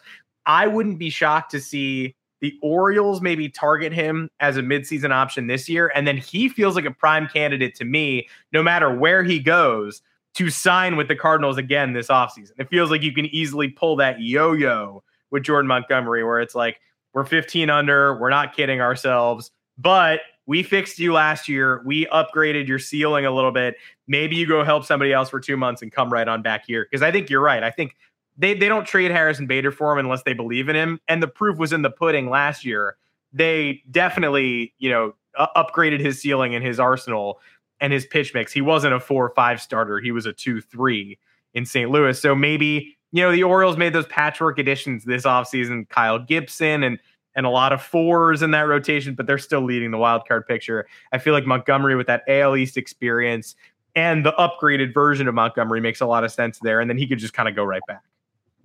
I 0.46 0.66
wouldn't 0.66 0.98
be 0.98 1.10
shocked 1.10 1.50
to 1.52 1.60
see 1.60 2.14
the 2.40 2.56
Orioles 2.62 3.20
maybe 3.20 3.49
target 3.49 3.93
him 3.93 4.31
as 4.40 4.56
a 4.56 4.62
midseason 4.62 5.11
option 5.11 5.46
this 5.46 5.69
year. 5.69 5.90
And 5.94 6.06
then 6.06 6.17
he 6.17 6.49
feels 6.49 6.76
like 6.76 6.85
a 6.85 6.90
prime 6.90 7.29
candidate 7.29 7.75
to 7.76 7.85
me, 7.85 8.29
no 8.52 8.62
matter 8.62 8.94
where 8.94 9.25
he 9.25 9.38
goes, 9.40 10.02
to 10.35 10.50
sign 10.50 10.96
with 10.96 11.08
the 11.08 11.17
Cardinals 11.17 11.58
again 11.58 11.93
this 11.93 12.08
offseason. 12.08 12.52
It 12.58 12.69
feels 12.69 12.90
like 12.90 13.02
you 13.02 13.12
can 13.12 13.26
easily 13.26 13.69
pull 13.69 13.96
that 13.96 14.20
yo 14.20 14.52
yo 14.52 15.02
with 15.31 15.43
Jordan 15.43 15.67
Montgomery, 15.67 16.23
where 16.25 16.40
it's 16.40 16.55
like, 16.55 16.81
we're 17.12 17.25
15 17.25 17.70
under, 17.70 18.19
we're 18.20 18.31
not 18.31 18.55
kidding 18.55 18.81
ourselves, 18.81 19.50
but 19.76 20.20
we 20.46 20.62
fixed 20.62 20.99
you 20.99 21.12
last 21.12 21.49
year. 21.49 21.82
We 21.84 22.06
upgraded 22.06 22.69
your 22.69 22.79
ceiling 22.79 23.26
a 23.26 23.31
little 23.31 23.50
bit. 23.50 23.76
Maybe 24.06 24.37
you 24.37 24.46
go 24.46 24.64
help 24.64 24.84
somebody 24.84 25.12
else 25.12 25.29
for 25.29 25.41
two 25.41 25.56
months 25.56 25.82
and 25.82 25.93
come 25.93 26.11
right 26.11 26.29
on 26.29 26.43
back 26.43 26.64
here. 26.67 26.87
Because 26.91 27.02
I 27.02 27.11
think 27.11 27.29
you're 27.29 27.43
right. 27.43 27.62
I 27.62 27.70
think 27.70 27.96
they 28.38 28.55
they 28.55 28.69
don't 28.69 28.87
trade 28.87 29.11
Harrison 29.11 29.46
Bader 29.46 29.73
for 29.73 29.93
him 29.93 29.99
unless 29.99 30.23
they 30.23 30.32
believe 30.32 30.69
in 30.69 30.76
him. 30.76 31.00
And 31.08 31.23
the 31.23 31.29
proof 31.29 31.58
was 31.58 31.73
in 31.73 31.82
the 31.82 31.90
pudding 31.90 32.31
last 32.31 32.64
year. 32.64 32.96
They 33.32 33.82
definitely, 33.90 34.73
you 34.79 34.88
know, 34.88 35.14
upgraded 35.56 36.00
his 36.00 36.20
ceiling 36.20 36.55
and 36.55 36.64
his 36.64 36.81
arsenal 36.81 37.40
and 37.81 37.93
his 37.93 38.06
pitch 38.06 38.32
mix. 38.35 38.52
He 38.52 38.61
wasn't 38.61 38.94
a 38.94 39.00
four 39.00 39.26
or 39.26 39.35
five 39.35 39.61
starter. 39.61 40.00
He 40.00 40.12
was 40.12 40.25
a 40.25 40.32
two 40.32 40.61
three 40.61 41.19
in 41.52 41.67
St. 41.67 41.90
Louis. 41.90 42.19
So 42.19 42.35
maybe 42.35 42.96
you 43.11 43.23
know 43.23 43.32
the 43.32 43.43
Orioles 43.43 43.76
made 43.76 43.93
those 43.93 44.06
patchwork 44.06 44.58
additions 44.58 45.05
this 45.05 45.25
offseason. 45.25 45.88
Kyle 45.88 46.19
Gibson 46.19 46.82
and 46.84 46.99
and 47.34 47.44
a 47.44 47.50
lot 47.50 47.73
of 47.73 47.82
fours 47.82 48.43
in 48.43 48.50
that 48.52 48.62
rotation, 48.62 49.14
but 49.14 49.26
they're 49.26 49.38
still 49.38 49.61
leading 49.61 49.91
the 49.91 49.99
wild 49.99 50.26
card 50.26 50.46
picture. 50.46 50.87
I 51.12 51.19
feel 51.19 51.32
like 51.32 51.46
Montgomery 51.46 51.94
with 51.94 52.06
that 52.06 52.23
AL 52.26 52.56
East 52.56 52.76
experience 52.76 53.55
and 53.94 54.25
the 54.25 54.32
upgraded 54.32 54.94
version 54.94 55.29
of 55.29 55.34
Montgomery 55.34 55.81
makes 55.81 56.00
a 56.00 56.06
lot 56.06 56.25
of 56.25 56.31
sense 56.31 56.58
there, 56.61 56.81
and 56.81 56.88
then 56.88 56.96
he 56.99 57.06
could 57.06 57.19
just 57.19 57.34
kind 57.34 57.49
of 57.49 57.56
go 57.56 57.64
right 57.64 57.82
back. 57.88 58.02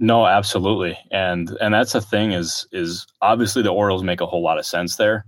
No, 0.04 0.28
absolutely. 0.28 1.00
And 1.12 1.50
and 1.62 1.74
that's 1.74 1.94
the 1.94 2.02
thing 2.02 2.34
is 2.34 2.68
is 2.74 3.08
obviously 3.22 3.62
the 3.62 3.70
Orioles 3.72 4.04
make 4.04 4.20
a 4.20 4.26
whole 4.26 4.44
lot 4.44 4.60
of 4.60 4.66
sense 4.66 4.98
there. 4.98 5.26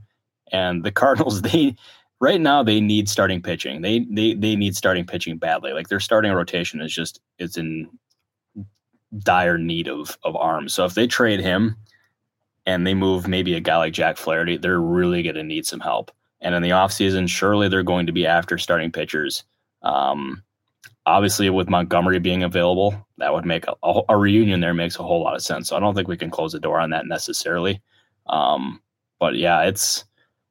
And 0.51 0.83
the 0.83 0.92
Cardinals, 1.01 1.42
they 1.44 1.77
right 2.19 2.42
now 2.42 2.62
they 2.62 2.81
need 2.81 3.07
starting 3.07 3.42
pitching. 3.42 3.83
They 3.83 4.06
they 4.12 4.33
they 4.33 4.57
need 4.57 4.75
starting 4.75 5.06
pitching 5.06 5.38
badly. 5.38 5.72
Like 5.72 5.88
their 5.88 6.01
starting 6.01 6.33
rotation 6.33 6.81
is 6.81 6.94
just 6.94 7.22
it's 7.39 7.57
in 7.57 7.88
dire 9.19 9.57
need 9.57 9.88
of 9.88 10.18
of 10.24 10.36
arms. 10.36 10.74
So 10.74 10.83
if 10.83 10.94
they 10.94 11.07
trade 11.07 11.39
him 11.39 11.77
and 12.66 12.86
they 12.86 12.95
move 12.95 13.30
maybe 13.30 13.54
a 13.54 13.62
guy 13.62 13.77
like 13.77 13.94
Jack 13.94 14.18
Flaherty, 14.18 14.57
they're 14.57 14.81
really 14.81 15.24
going 15.24 15.36
to 15.36 15.44
need 15.44 15.66
some 15.66 15.80
help. 15.80 16.12
And 16.42 16.54
in 16.54 16.62
the 16.62 16.72
offseason, 16.72 17.30
surely 17.30 17.69
they're 17.69 17.81
going 17.81 18.07
to 18.07 18.12
be 18.12 18.27
after 18.27 18.57
starting 18.57 18.92
pitchers. 18.92 19.45
Um, 19.83 20.44
obviously 21.05 21.49
with 21.49 21.69
Montgomery 21.69 22.19
being 22.19 22.43
available, 22.43 22.95
that 23.17 23.33
would 23.33 23.45
make 23.45 23.65
a, 23.67 24.01
a, 24.09 24.17
reunion 24.17 24.59
there 24.59 24.73
makes 24.73 24.97
a 24.97 25.03
whole 25.03 25.23
lot 25.23 25.35
of 25.35 25.41
sense. 25.41 25.69
So 25.69 25.75
I 25.75 25.79
don't 25.79 25.93
think 25.93 26.07
we 26.07 26.17
can 26.17 26.31
close 26.31 26.51
the 26.51 26.59
door 26.59 26.79
on 26.79 26.89
that 26.91 27.07
necessarily. 27.07 27.81
Um, 28.27 28.81
but 29.19 29.35
yeah, 29.35 29.63
it's 29.63 30.05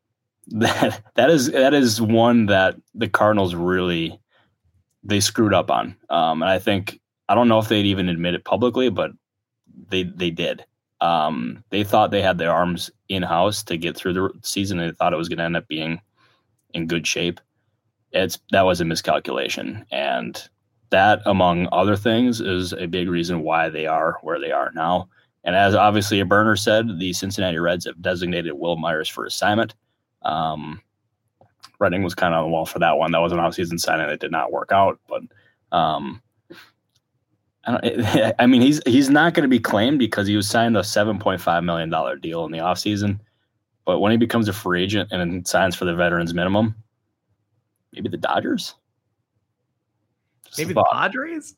that 0.48 1.02
that 1.14 1.30
is 1.30 1.50
that 1.50 1.74
is 1.74 2.00
one 2.00 2.46
that 2.46 2.76
the 2.94 3.08
Cardinals 3.08 3.54
really 3.54 4.18
they 5.02 5.20
screwed 5.20 5.54
up 5.54 5.70
on. 5.70 5.96
Um, 6.10 6.42
and 6.42 6.50
I 6.50 6.58
think 6.58 7.00
I 7.28 7.34
don't 7.34 7.48
know 7.48 7.58
if 7.58 7.68
they'd 7.68 7.86
even 7.86 8.08
admit 8.08 8.34
it 8.34 8.44
publicly, 8.44 8.90
but 8.90 9.10
they 9.88 10.04
they 10.04 10.30
did. 10.30 10.64
Um, 11.00 11.64
they 11.70 11.84
thought 11.84 12.10
they 12.10 12.22
had 12.22 12.38
their 12.38 12.52
arms 12.52 12.90
in 13.08 13.22
house 13.22 13.62
to 13.64 13.76
get 13.76 13.96
through 13.96 14.14
the 14.14 14.30
season, 14.42 14.78
they 14.78 14.90
thought 14.92 15.12
it 15.12 15.18
was 15.18 15.28
going 15.28 15.38
to 15.38 15.44
end 15.44 15.56
up 15.56 15.68
being 15.68 16.00
in 16.72 16.86
good 16.86 17.06
shape 17.06 17.40
it's 18.14 18.38
that 18.52 18.62
was 18.62 18.80
a 18.80 18.84
miscalculation. 18.84 19.84
And 19.90 20.40
that 20.90 21.20
among 21.26 21.68
other 21.72 21.96
things 21.96 22.40
is 22.40 22.72
a 22.72 22.86
big 22.86 23.08
reason 23.08 23.42
why 23.42 23.68
they 23.68 23.86
are 23.86 24.18
where 24.22 24.38
they 24.38 24.52
are 24.52 24.70
now. 24.74 25.08
And 25.42 25.56
as 25.56 25.74
obviously 25.74 26.20
a 26.20 26.24
burner 26.24 26.56
said 26.56 26.98
the 26.98 27.12
cincinnati 27.12 27.58
reds 27.58 27.84
have 27.84 28.00
designated 28.00 28.54
Wil 28.54 28.76
Myers 28.76 29.08
for 29.08 29.26
assignment. 29.26 29.74
Um, 30.22 30.80
was 31.80 32.14
kind 32.14 32.32
of 32.32 32.38
on 32.38 32.44
the 32.44 32.50
wall 32.50 32.64
for 32.64 32.78
that 32.78 32.96
one. 32.96 33.12
That 33.12 33.18
was 33.18 33.32
an 33.32 33.38
offseason 33.38 33.78
signing 33.78 34.06
that 34.06 34.20
did 34.20 34.30
not 34.30 34.50
work 34.50 34.72
out 34.72 34.98
but 35.06 35.20
um, 35.70 36.22
I, 37.66 38.32
I, 38.38 38.46
mean 38.46 38.62
he's 38.62 38.80
he's 38.86 39.10
not 39.10 39.34
going 39.34 39.42
to 39.42 39.48
be 39.48 39.58
claimed 39.58 39.98
because 39.98 40.26
he 40.26 40.36
was 40.36 40.48
signed 40.48 40.76
a 40.76 40.80
7.5 40.80 41.64
million 41.64 41.90
dollar 41.90 42.16
deal 42.16 42.46
in 42.46 42.52
the 42.52 42.58
offseason. 42.58 43.18
But 43.84 43.98
when 43.98 44.12
he 44.12 44.16
becomes 44.16 44.48
a 44.48 44.52
free 44.54 44.82
agent 44.82 45.12
and 45.12 45.46
signs 45.46 45.74
for 45.74 45.84
the 45.84 45.94
veterans 45.94 46.32
minimum 46.32 46.74
maybe 47.94 48.08
the 48.08 48.16
Dodgers. 48.16 48.74
Just 50.46 50.58
maybe 50.58 50.74
the 50.74 50.86
Padres. 50.92 51.56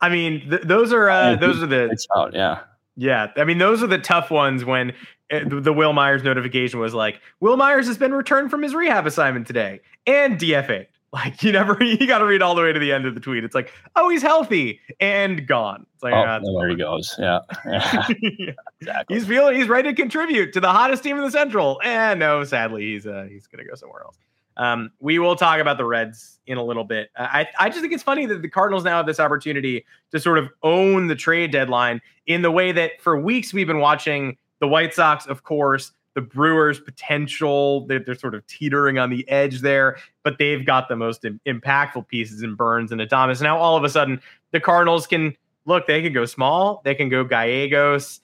I 0.00 0.08
mean, 0.08 0.48
th- 0.50 0.62
those 0.62 0.92
are 0.92 1.08
uh, 1.08 1.36
those 1.36 1.62
are 1.62 1.66
the 1.66 1.96
out, 2.16 2.34
yeah. 2.34 2.60
Yeah, 2.96 3.28
I 3.36 3.44
mean, 3.44 3.58
those 3.58 3.82
are 3.82 3.86
the 3.88 3.98
tough 3.98 4.30
ones 4.30 4.64
when 4.64 4.92
uh, 5.32 5.40
the 5.46 5.72
Wil 5.72 5.92
Myers 5.92 6.22
notification 6.22 6.78
was 6.78 6.94
like, 6.94 7.20
Wil 7.40 7.56
Myers 7.56 7.86
has 7.88 7.98
been 7.98 8.14
returned 8.14 8.50
from 8.50 8.62
his 8.62 8.74
rehab 8.74 9.06
assignment 9.06 9.46
today 9.46 9.80
and 10.06 10.38
DFA. 10.38 10.86
Like 11.14 11.44
you 11.44 11.52
never, 11.52 11.78
you 11.80 12.08
got 12.08 12.18
to 12.18 12.24
read 12.24 12.42
all 12.42 12.56
the 12.56 12.62
way 12.62 12.72
to 12.72 12.78
the 12.80 12.92
end 12.92 13.06
of 13.06 13.14
the 13.14 13.20
tweet. 13.20 13.44
It's 13.44 13.54
like, 13.54 13.72
oh, 13.94 14.08
he's 14.08 14.20
healthy 14.20 14.80
and 14.98 15.46
gone. 15.46 15.86
It's 15.94 16.02
like, 16.02 16.12
oh, 16.12 16.24
ah, 16.26 16.40
there 16.58 16.68
he 16.68 16.74
goes. 16.74 17.14
Yeah, 17.20 17.38
yeah. 17.64 18.50
exactly. 18.80 19.14
He's 19.14 19.24
feeling, 19.24 19.54
he's 19.54 19.68
ready 19.68 19.90
to 19.90 19.94
contribute 19.94 20.52
to 20.54 20.60
the 20.60 20.72
hottest 20.72 21.04
team 21.04 21.16
in 21.16 21.22
the 21.22 21.30
Central. 21.30 21.80
And 21.84 22.18
no, 22.18 22.42
sadly, 22.42 22.82
he's 22.82 23.06
uh, 23.06 23.28
he's 23.30 23.46
gonna 23.46 23.62
go 23.62 23.76
somewhere 23.76 24.02
else. 24.02 24.18
Um, 24.56 24.90
we 25.00 25.18
will 25.18 25.36
talk 25.36 25.60
about 25.60 25.78
the 25.78 25.84
Reds 25.84 26.38
in 26.46 26.58
a 26.58 26.64
little 26.64 26.84
bit. 26.84 27.10
I, 27.16 27.48
I 27.58 27.68
just 27.68 27.80
think 27.80 27.92
it's 27.92 28.02
funny 28.02 28.26
that 28.26 28.42
the 28.42 28.48
Cardinals 28.48 28.84
now 28.84 28.98
have 28.98 29.06
this 29.06 29.18
opportunity 29.18 29.84
to 30.12 30.20
sort 30.20 30.38
of 30.38 30.48
own 30.62 31.08
the 31.08 31.16
trade 31.16 31.50
deadline 31.50 32.00
in 32.26 32.42
the 32.42 32.50
way 32.50 32.72
that 32.72 33.00
for 33.00 33.18
weeks 33.18 33.52
we've 33.52 33.66
been 33.66 33.80
watching 33.80 34.36
the 34.60 34.68
White 34.68 34.94
Sox, 34.94 35.26
of 35.26 35.42
course, 35.42 35.92
the 36.14 36.20
Brewers 36.20 36.78
potential. 36.78 37.86
They're, 37.86 37.98
they're 37.98 38.14
sort 38.14 38.34
of 38.34 38.46
teetering 38.46 38.98
on 38.98 39.10
the 39.10 39.28
edge 39.28 39.60
there, 39.60 39.96
but 40.22 40.38
they've 40.38 40.64
got 40.64 40.88
the 40.88 40.96
most 40.96 41.24
Im- 41.24 41.40
impactful 41.46 42.06
pieces 42.06 42.42
in 42.42 42.54
Burnes 42.54 42.92
and 42.92 43.00
Adames. 43.00 43.42
Now 43.42 43.58
all 43.58 43.76
of 43.76 43.82
a 43.82 43.88
sudden 43.88 44.20
the 44.52 44.60
Cardinals 44.60 45.06
can 45.06 45.36
look. 45.66 45.86
They 45.86 46.02
can 46.02 46.12
go 46.12 46.24
small. 46.24 46.80
They 46.84 46.94
can 46.94 47.08
go 47.08 47.24
Gallegos, 47.24 48.20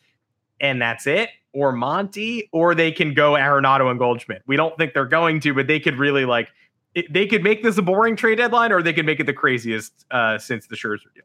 and 0.61 0.81
that's 0.81 1.07
it. 1.07 1.31
Or 1.53 1.73
Monty, 1.73 2.49
or 2.53 2.75
they 2.75 2.93
can 2.93 3.13
go 3.13 3.33
Arenado 3.33 3.91
and 3.91 3.99
Goldschmidt. 3.99 4.43
We 4.47 4.57
don't 4.57 4.77
think 4.79 4.95
they're 4.95 5.05
going 5.05 5.41
to, 5.41 5.53
but 5.53 5.67
they 5.67 5.81
could 5.81 5.99
really 5.99 6.25
like. 6.25 6.49
It, 6.95 7.13
they 7.13 7.27
could 7.27 7.43
make 7.43 7.63
this 7.63 7.77
a 7.79 7.83
boring 7.83 8.17
trade 8.17 8.39
deadline, 8.39 8.73
or 8.73 8.83
they 8.83 8.93
could 8.93 9.07
make 9.07 9.21
it 9.21 9.27
the 9.27 9.33
craziest 9.33 10.07
uh, 10.11 10.39
since 10.39 10.67
the 10.67 10.77
Scherzer 10.77 11.13
deal. 11.15 11.25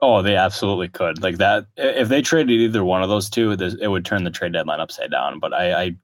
Oh, 0.00 0.22
they 0.22 0.36
absolutely 0.36 0.88
could. 0.88 1.22
Like 1.22 1.38
that, 1.38 1.66
if 1.76 2.08
they 2.08 2.20
traded 2.20 2.60
either 2.60 2.84
one 2.84 3.02
of 3.02 3.08
those 3.08 3.30
two, 3.30 3.52
it 3.52 3.88
would 3.88 4.04
turn 4.04 4.24
the 4.24 4.30
trade 4.30 4.52
deadline 4.52 4.80
upside 4.80 5.10
down. 5.10 5.38
But 5.38 5.54
I, 5.54 5.72
I 5.72 5.96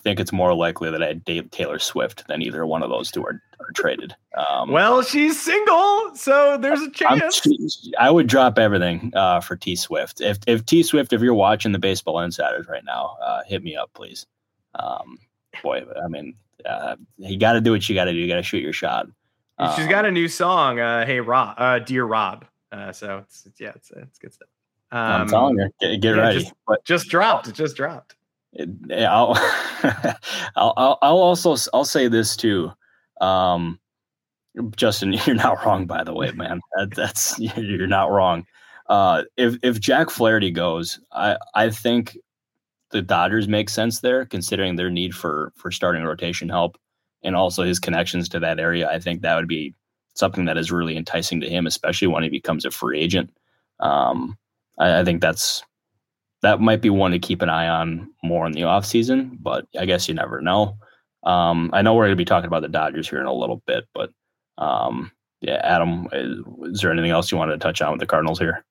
think 0.00 0.20
it's 0.20 0.32
more 0.32 0.54
likely 0.54 0.90
that 0.90 1.02
I 1.02 1.14
date 1.14 1.50
Taylor 1.52 1.78
Swift 1.78 2.26
than 2.28 2.42
either 2.42 2.66
one 2.66 2.82
of 2.82 2.90
those 2.90 3.10
two 3.10 3.24
are, 3.24 3.42
are 3.60 3.72
traded. 3.74 4.14
Um, 4.36 4.70
well, 4.70 5.02
she's 5.02 5.40
single, 5.40 6.14
so 6.14 6.58
there's 6.58 6.80
a 6.80 6.90
chance. 6.90 7.40
I'm, 7.44 7.68
I 7.98 8.10
would 8.10 8.26
drop 8.26 8.58
everything 8.58 9.12
uh, 9.14 9.40
for 9.40 9.56
T 9.56 9.76
Swift. 9.76 10.20
If 10.20 10.38
if 10.46 10.64
T 10.66 10.82
Swift, 10.82 11.12
if 11.12 11.20
you're 11.20 11.34
watching 11.34 11.72
the 11.72 11.78
Baseball 11.78 12.20
Insiders 12.20 12.66
right 12.68 12.84
now, 12.84 13.16
uh, 13.24 13.42
hit 13.46 13.62
me 13.62 13.76
up, 13.76 13.90
please. 13.94 14.26
Um, 14.74 15.18
boy, 15.62 15.84
I 16.02 16.08
mean, 16.08 16.34
uh, 16.64 16.96
you 17.18 17.38
got 17.38 17.54
to 17.54 17.60
do 17.60 17.70
what 17.72 17.88
you 17.88 17.94
got 17.94 18.04
to 18.04 18.12
do. 18.12 18.18
You 18.18 18.28
got 18.28 18.36
to 18.36 18.42
shoot 18.42 18.62
your 18.62 18.72
shot. 18.72 19.06
She's 19.74 19.86
got 19.86 20.04
a 20.04 20.10
new 20.10 20.28
song, 20.28 20.80
uh, 20.80 21.06
"Hey 21.06 21.20
Rob," 21.20 21.54
uh, 21.56 21.78
"Dear 21.78 22.04
Rob." 22.04 22.44
Uh, 22.70 22.92
so 22.92 23.18
it's, 23.18 23.46
it's 23.46 23.58
yeah, 23.58 23.72
it's 23.74 23.90
it's 23.90 24.18
good 24.18 24.34
stuff. 24.34 24.48
Um, 24.92 25.22
I'm 25.22 25.28
telling 25.28 25.56
you, 25.56 25.70
get, 25.80 26.00
get 26.00 26.16
yeah, 26.16 26.22
ready. 26.22 26.40
Just, 26.40 26.52
but, 26.66 26.84
just 26.84 27.08
dropped. 27.08 27.48
It 27.48 27.54
just 27.54 27.74
dropped. 27.74 28.15
I'll, 28.96 29.36
I'll, 30.56 30.98
I'll 31.02 31.18
also 31.18 31.56
I'll 31.74 31.84
say 31.84 32.08
this 32.08 32.36
too, 32.36 32.72
um, 33.20 33.78
Justin. 34.76 35.12
You're 35.26 35.36
not 35.36 35.64
wrong, 35.64 35.86
by 35.86 36.04
the 36.04 36.14
way, 36.14 36.30
man. 36.32 36.60
That, 36.76 36.94
that's 36.94 37.38
you're 37.56 37.86
not 37.86 38.10
wrong. 38.10 38.46
Uh, 38.88 39.24
if 39.36 39.56
if 39.62 39.80
Jack 39.80 40.10
Flaherty 40.10 40.50
goes, 40.50 41.00
I 41.12 41.36
I 41.54 41.70
think 41.70 42.16
the 42.90 43.02
Dodgers 43.02 43.48
make 43.48 43.68
sense 43.68 44.00
there, 44.00 44.24
considering 44.24 44.76
their 44.76 44.90
need 44.90 45.14
for 45.14 45.52
for 45.56 45.70
starting 45.70 46.04
rotation 46.04 46.48
help 46.48 46.78
and 47.22 47.34
also 47.34 47.64
his 47.64 47.78
connections 47.78 48.28
to 48.28 48.40
that 48.40 48.60
area. 48.60 48.88
I 48.88 48.98
think 48.98 49.22
that 49.22 49.34
would 49.34 49.48
be 49.48 49.74
something 50.14 50.44
that 50.46 50.56
is 50.56 50.72
really 50.72 50.96
enticing 50.96 51.40
to 51.40 51.50
him, 51.50 51.66
especially 51.66 52.08
when 52.08 52.22
he 52.22 52.28
becomes 52.28 52.64
a 52.64 52.70
free 52.70 53.00
agent. 53.00 53.30
Um, 53.80 54.38
I, 54.78 55.00
I 55.00 55.04
think 55.04 55.20
that's 55.20 55.62
that 56.42 56.60
might 56.60 56.80
be 56.80 56.90
one 56.90 57.12
to 57.12 57.18
keep 57.18 57.42
an 57.42 57.48
eye 57.48 57.68
on 57.68 58.10
more 58.22 58.46
in 58.46 58.52
the 58.52 58.62
offseason, 58.62 59.36
but 59.40 59.66
I 59.78 59.86
guess 59.86 60.08
you 60.08 60.14
never 60.14 60.40
know. 60.40 60.76
Um, 61.22 61.70
I 61.72 61.82
know 61.82 61.94
we're 61.94 62.04
going 62.04 62.12
to 62.12 62.16
be 62.16 62.24
talking 62.24 62.46
about 62.46 62.62
the 62.62 62.68
Dodgers 62.68 63.08
here 63.08 63.20
in 63.20 63.26
a 63.26 63.32
little 63.32 63.62
bit, 63.66 63.84
but 63.94 64.10
um, 64.58 65.10
yeah, 65.40 65.60
Adam, 65.64 66.08
is, 66.12 66.38
is, 66.74 66.80
there 66.80 66.92
anything 66.92 67.10
else 67.10 67.30
you 67.30 67.38
wanted 67.38 67.52
to 67.52 67.58
touch 67.58 67.82
on 67.82 67.92
with 67.92 68.00
the 68.00 68.06
Cardinals 68.06 68.38
here? 68.38 68.64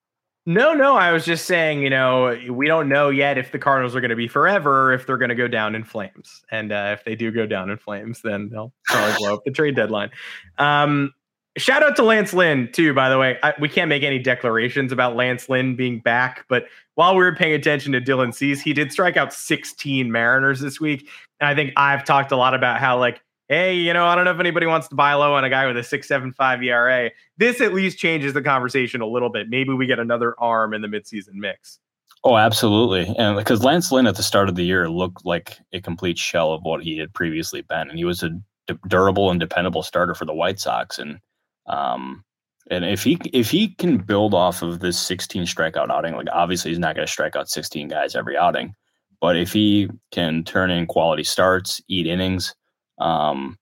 No, 0.46 0.74
no. 0.74 0.94
I 0.96 1.12
was 1.12 1.24
just 1.24 1.46
saying, 1.46 1.82
you 1.82 1.90
know, 1.90 2.38
we 2.50 2.68
don't 2.68 2.88
know 2.88 3.10
yet 3.10 3.36
if 3.36 3.50
the 3.50 3.58
Cardinals 3.58 3.96
are 3.96 4.00
going 4.00 4.10
to 4.10 4.16
be 4.16 4.28
forever, 4.28 4.92
if 4.92 5.06
they're 5.06 5.18
going 5.18 5.28
to 5.30 5.34
go 5.34 5.48
down 5.48 5.74
in 5.74 5.82
flames, 5.82 6.44
and 6.50 6.70
uh, 6.72 6.94
if 6.96 7.04
they 7.04 7.16
do 7.16 7.32
go 7.32 7.46
down 7.46 7.68
in 7.68 7.76
flames, 7.78 8.22
then 8.22 8.48
they'll 8.50 8.72
probably 8.84 9.16
blow 9.18 9.34
up 9.34 9.44
the 9.44 9.50
trade 9.50 9.74
deadline. 9.74 10.10
Um, 10.58 11.12
Shout 11.56 11.82
out 11.82 11.96
to 11.96 12.02
Lance 12.02 12.34
Lynn 12.34 12.70
too, 12.72 12.92
by 12.92 13.08
the 13.08 13.18
way. 13.18 13.38
I, 13.42 13.54
we 13.58 13.68
can't 13.68 13.88
make 13.88 14.02
any 14.02 14.18
declarations 14.18 14.92
about 14.92 15.16
Lance 15.16 15.48
Lynn 15.48 15.74
being 15.74 16.00
back, 16.00 16.44
but 16.48 16.66
while 16.96 17.14
we 17.14 17.22
were 17.22 17.34
paying 17.34 17.54
attention 17.54 17.92
to 17.92 18.00
Dylan 18.00 18.34
Cease, 18.34 18.60
he 18.60 18.72
did 18.72 18.92
strike 18.92 19.16
out 19.16 19.32
16 19.32 20.10
Mariners 20.10 20.60
this 20.60 20.80
week. 20.80 21.08
And 21.40 21.48
I 21.48 21.54
think 21.54 21.72
I've 21.76 22.04
talked 22.04 22.32
a 22.32 22.36
lot 22.36 22.54
about 22.54 22.78
how 22.78 22.98
like, 22.98 23.22
hey, 23.48 23.74
you 23.74 23.92
know, 23.92 24.06
I 24.06 24.14
don't 24.16 24.24
know 24.24 24.32
if 24.32 24.40
anybody 24.40 24.66
wants 24.66 24.88
to 24.88 24.94
buy 24.94 25.14
low 25.14 25.34
on 25.34 25.44
a 25.44 25.50
guy 25.50 25.66
with 25.66 25.76
a 25.76 25.80
6.75 25.80 26.64
ERA. 26.64 27.10
This 27.38 27.60
at 27.60 27.72
least 27.72 27.98
changes 27.98 28.34
the 28.34 28.42
conversation 28.42 29.00
a 29.00 29.06
little 29.06 29.28
bit. 29.28 29.48
Maybe 29.48 29.72
we 29.72 29.86
get 29.86 29.98
another 29.98 30.34
arm 30.38 30.74
in 30.74 30.82
the 30.82 30.88
midseason 30.88 31.34
mix. 31.34 31.78
Oh, 32.24 32.36
absolutely. 32.36 33.14
And 33.16 33.36
because 33.36 33.62
Lance 33.62 33.92
Lynn 33.92 34.06
at 34.06 34.16
the 34.16 34.22
start 34.22 34.48
of 34.48 34.56
the 34.56 34.64
year 34.64 34.90
looked 34.90 35.24
like 35.24 35.58
a 35.72 35.80
complete 35.80 36.18
shell 36.18 36.52
of 36.52 36.62
what 36.62 36.82
he 36.82 36.98
had 36.98 37.14
previously 37.14 37.62
been, 37.62 37.88
and 37.88 37.98
he 37.98 38.04
was 38.04 38.22
a 38.22 38.30
d- 38.66 38.74
durable 38.88 39.30
and 39.30 39.38
dependable 39.38 39.82
starter 39.82 40.14
for 40.14 40.24
the 40.24 40.34
White 40.34 40.58
Sox. 40.58 40.98
And 40.98 41.20
um, 41.68 42.24
and 42.70 42.84
if 42.84 43.04
he 43.04 43.18
if 43.32 43.50
he 43.50 43.68
can 43.68 43.98
build 43.98 44.34
off 44.34 44.62
of 44.62 44.80
this 44.80 44.98
16 44.98 45.44
strikeout 45.44 45.90
outing, 45.90 46.14
like 46.14 46.26
obviously 46.32 46.70
he's 46.70 46.78
not 46.78 46.96
going 46.96 47.06
to 47.06 47.12
strike 47.12 47.36
out 47.36 47.48
16 47.48 47.88
guys 47.88 48.16
every 48.16 48.36
outing, 48.36 48.74
but 49.20 49.36
if 49.36 49.52
he 49.52 49.88
can 50.10 50.42
turn 50.42 50.70
in 50.70 50.86
quality 50.86 51.22
starts, 51.22 51.80
eat 51.88 52.06
innings, 52.06 52.54
um, 52.98 53.56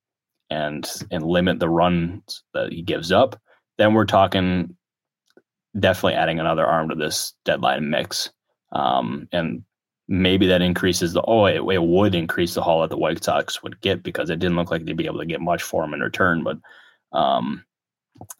and 0.50 0.90
and 1.10 1.24
limit 1.24 1.58
the 1.58 1.68
runs 1.68 2.42
that 2.54 2.72
he 2.72 2.82
gives 2.82 3.12
up, 3.12 3.40
then 3.78 3.92
we're 3.92 4.06
talking 4.06 4.76
definitely 5.78 6.14
adding 6.14 6.40
another 6.40 6.64
arm 6.64 6.88
to 6.88 6.94
this 6.94 7.34
deadline 7.44 7.90
mix. 7.90 8.30
Um, 8.72 9.28
and 9.32 9.64
maybe 10.08 10.46
that 10.46 10.62
increases 10.62 11.12
the 11.12 11.22
oh 11.22 11.46
it, 11.46 11.56
it 11.56 11.82
would 11.82 12.14
increase 12.14 12.54
the 12.54 12.62
haul 12.62 12.80
that 12.82 12.90
the 12.90 12.96
White 12.96 13.22
Sox 13.22 13.62
would 13.62 13.80
get 13.80 14.02
because 14.02 14.30
it 14.30 14.38
didn't 14.38 14.56
look 14.56 14.70
like 14.70 14.84
they'd 14.84 14.96
be 14.96 15.06
able 15.06 15.20
to 15.20 15.26
get 15.26 15.40
much 15.40 15.62
for 15.62 15.84
him 15.84 15.94
in 15.94 16.00
return, 16.00 16.42
but 16.42 16.58
um, 17.12 17.64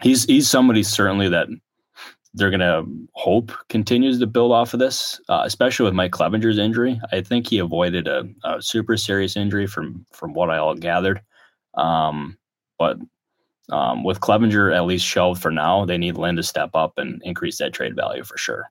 he's 0.03 0.25
he's 0.25 0.49
somebody 0.49 0.83
certainly 0.83 1.29
that 1.29 1.49
they're 2.35 2.51
going 2.51 2.61
to 2.61 2.85
hope 3.13 3.53
continues 3.69 4.19
to 4.19 4.27
build 4.27 4.51
off 4.51 4.75
of 4.75 4.81
this, 4.81 5.21
uh, 5.29 5.43
especially 5.45 5.85
with 5.85 5.95
Mike 5.95 6.11
Clevinger's 6.11 6.59
injury. 6.59 7.01
I 7.13 7.21
think 7.21 7.47
he 7.47 7.59
avoided 7.59 8.09
a, 8.09 8.25
a 8.43 8.61
super 8.61 8.97
serious 8.97 9.37
injury 9.37 9.67
from 9.67 10.05
from 10.13 10.35
what 10.35 10.51
I 10.51 10.59
all 10.59 10.75
gathered. 10.75 11.23
Um, 11.75 12.37
but 12.79 12.99
um, 13.71 14.05
with 14.05 14.21
Clevinger 14.21 14.75
at 14.75 14.85
least 14.85 15.07
shelved 15.07 15.41
for 15.41 15.51
now, 15.51 15.85
they 15.85 15.97
need 15.97 16.17
Lynn 16.17 16.37
to 16.37 16.43
step 16.43 16.71
up 16.75 16.95
and 16.99 17.23
increase 17.25 17.59
that 17.59 17.73
trade 17.73 17.97
value 17.97 18.25
for 18.25 18.37
sure. 18.37 18.71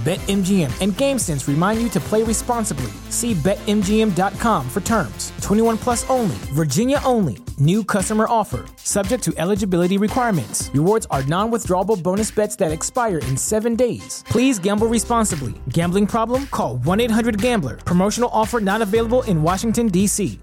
BetMGM 0.00 0.72
and 0.80 0.92
GameSense 0.94 1.46
remind 1.46 1.82
you 1.82 1.90
to 1.90 2.00
play 2.00 2.22
responsibly. 2.22 2.90
See 3.10 3.34
BetMGM.com 3.34 4.70
for 4.70 4.80
terms. 4.80 5.30
21 5.42 5.76
plus 5.76 6.08
only, 6.08 6.36
Virginia 6.54 7.02
only. 7.04 7.36
New 7.58 7.84
customer 7.84 8.26
offer. 8.26 8.64
Subject 8.76 9.22
to 9.24 9.34
eligibility 9.36 9.98
requirements. 9.98 10.70
Rewards 10.72 11.06
are 11.10 11.22
non 11.24 11.50
withdrawable 11.50 12.02
bonus 12.02 12.30
bets 12.30 12.56
that 12.56 12.72
expire 12.72 13.18
in 13.18 13.36
seven 13.36 13.76
days. 13.76 14.24
Please 14.26 14.58
gamble 14.58 14.86
responsibly. 14.86 15.52
Gambling 15.68 16.06
problem? 16.06 16.46
Call 16.46 16.78
1 16.78 17.00
800 17.00 17.42
Gambler. 17.42 17.76
Promotional 17.76 18.30
offer 18.32 18.58
not 18.58 18.80
available 18.80 19.20
in 19.24 19.42
Washington, 19.42 19.88
D.C. 19.88 20.40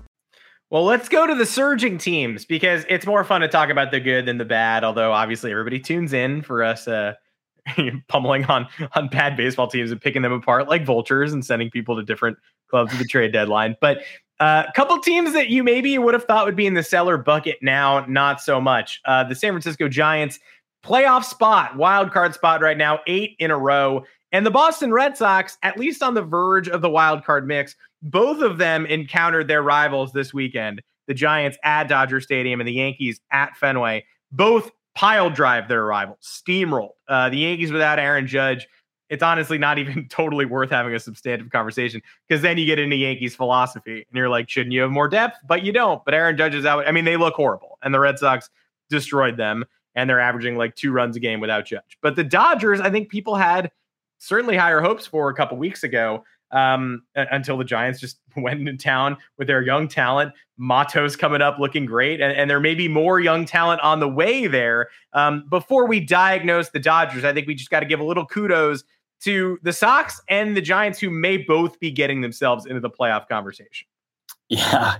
Well, 0.69 0.83
let's 0.83 1.09
go 1.09 1.25
to 1.25 1.33
the 1.33 1.47
surging 1.47 1.97
teams 1.97 2.45
because 2.45 2.85
it's 2.89 3.07
more 3.07 3.23
fun 3.23 3.41
to 3.41 3.47
talk 3.47 3.69
about 3.71 3.89
the 3.89 3.99
good 3.99 4.27
than 4.27 4.37
the 4.37 4.45
bad. 4.45 4.83
Although 4.83 5.13
obviously 5.13 5.49
everybody 5.49 5.79
tunes 5.79 6.13
in 6.13 6.43
for 6.43 6.61
us 6.61 6.87
uh, 6.87 7.13
pummeling 8.07 8.45
on 8.45 8.67
on 8.93 9.07
bad 9.07 9.35
baseball 9.35 9.67
teams 9.67 9.91
and 9.91 10.01
picking 10.01 10.21
them 10.21 10.31
apart 10.31 10.67
like 10.67 10.85
vultures 10.85 11.33
and 11.33 11.45
sending 11.45 11.69
people 11.69 11.95
to 11.95 12.03
different 12.03 12.37
clubs 12.69 12.93
at 12.93 12.99
the 12.99 13.05
trade 13.05 13.31
deadline. 13.31 13.75
But 13.81 13.99
a 14.39 14.43
uh, 14.43 14.71
couple 14.73 14.99
teams 14.99 15.33
that 15.33 15.49
you 15.49 15.63
maybe 15.63 15.97
would 15.97 16.13
have 16.13 16.25
thought 16.25 16.45
would 16.45 16.55
be 16.55 16.67
in 16.67 16.75
the 16.75 16.83
cellar 16.83 17.17
bucket 17.17 17.57
now, 17.61 18.05
not 18.07 18.39
so 18.39 18.61
much. 18.61 19.01
Uh, 19.05 19.23
the 19.23 19.33
San 19.33 19.51
Francisco 19.51 19.89
Giants 19.89 20.39
playoff 20.83 21.23
spot, 21.23 21.75
wild 21.75 22.11
card 22.11 22.33
spot 22.33 22.61
right 22.61 22.77
now, 22.77 22.99
eight 23.07 23.35
in 23.39 23.51
a 23.51 23.57
row. 23.57 24.03
And 24.31 24.45
the 24.45 24.51
Boston 24.51 24.91
Red 24.91 25.17
Sox, 25.17 25.57
at 25.63 25.79
least 25.79 26.03
on 26.03 26.13
the 26.13 26.21
verge 26.21 26.67
of 26.67 26.81
the 26.81 26.89
wild 26.89 27.23
card 27.23 27.47
mix, 27.47 27.75
both 28.01 28.41
of 28.41 28.57
them 28.57 28.85
encountered 28.85 29.47
their 29.47 29.63
rivals 29.63 30.11
this 30.11 30.33
weekend. 30.33 30.81
The 31.07 31.13
Giants 31.13 31.57
at 31.63 31.85
Dodger 31.85 32.19
Stadium 32.21 32.59
and 32.59 32.67
the 32.67 32.73
Yankees 32.73 33.19
at 33.31 33.55
Fenway. 33.57 34.05
Both 34.31 34.71
pile 34.97 35.29
drive 35.29 35.67
their 35.67 35.85
rival, 35.85 36.17
steamrolled. 36.23 36.93
Uh, 37.07 37.29
the 37.29 37.37
Yankees 37.37 37.71
without 37.71 37.99
Aaron 37.99 38.25
Judge, 38.25 38.67
it's 39.09 39.21
honestly 39.21 39.59
not 39.59 39.77
even 39.77 40.07
totally 40.09 40.45
worth 40.45 40.71
having 40.71 40.95
a 40.95 40.99
substantive 40.99 41.51
conversation 41.51 42.01
because 42.27 42.41
then 42.41 42.57
you 42.57 42.65
get 42.65 42.79
into 42.79 42.95
Yankees 42.95 43.35
philosophy 43.35 44.07
and 44.09 44.17
you're 44.17 44.27
like, 44.27 44.49
shouldn't 44.49 44.73
you 44.73 44.81
have 44.81 44.89
more 44.89 45.07
depth? 45.07 45.37
But 45.47 45.61
you 45.63 45.71
don't. 45.71 46.03
But 46.03 46.15
Aaron 46.15 46.35
Judge 46.35 46.55
is 46.55 46.65
out. 46.65 46.87
I 46.87 46.91
mean, 46.91 47.05
they 47.05 47.15
look 47.15 47.35
horrible, 47.35 47.77
and 47.83 47.93
the 47.93 47.99
Red 47.99 48.17
Sox 48.17 48.49
destroyed 48.89 49.37
them, 49.37 49.65
and 49.93 50.09
they're 50.09 50.19
averaging 50.19 50.55
like 50.55 50.75
two 50.75 50.91
runs 50.91 51.15
a 51.15 51.19
game 51.19 51.39
without 51.39 51.67
Judge. 51.67 51.99
But 52.01 52.15
the 52.15 52.23
Dodgers, 52.23 52.81
I 52.81 52.89
think 52.89 53.09
people 53.09 53.35
had 53.35 53.69
certainly 54.17 54.57
higher 54.57 54.81
hopes 54.81 55.05
for 55.05 55.29
a 55.29 55.35
couple 55.35 55.57
weeks 55.57 55.83
ago 55.83 56.23
um, 56.51 57.03
until 57.15 57.57
the 57.57 57.63
Giants 57.63 57.99
just 57.99 58.19
went 58.37 58.59
into 58.59 58.77
town 58.77 59.17
with 59.37 59.47
their 59.47 59.61
young 59.61 59.87
talent. 59.87 60.33
Matos 60.57 61.15
coming 61.15 61.41
up 61.41 61.59
looking 61.59 61.85
great, 61.85 62.19
and, 62.19 62.31
and 62.33 62.49
there 62.49 62.59
may 62.59 62.73
be 62.73 62.87
more 62.87 63.19
young 63.19 63.45
talent 63.45 63.81
on 63.81 63.99
the 63.99 64.07
way 64.07 64.47
there. 64.47 64.89
Um, 65.13 65.45
before 65.49 65.87
we 65.87 65.99
diagnose 65.99 66.69
the 66.69 66.79
Dodgers, 66.79 67.23
I 67.23 67.33
think 67.33 67.47
we 67.47 67.55
just 67.55 67.69
got 67.69 67.81
to 67.81 67.85
give 67.85 67.99
a 67.99 68.03
little 68.03 68.25
kudos 68.25 68.83
to 69.21 69.59
the 69.63 69.73
Sox 69.73 70.21
and 70.29 70.55
the 70.55 70.61
Giants, 70.61 70.99
who 70.99 71.09
may 71.09 71.37
both 71.37 71.79
be 71.79 71.91
getting 71.91 72.21
themselves 72.21 72.65
into 72.65 72.79
the 72.79 72.89
playoff 72.89 73.27
conversation. 73.27 73.87
Yeah. 74.49 74.97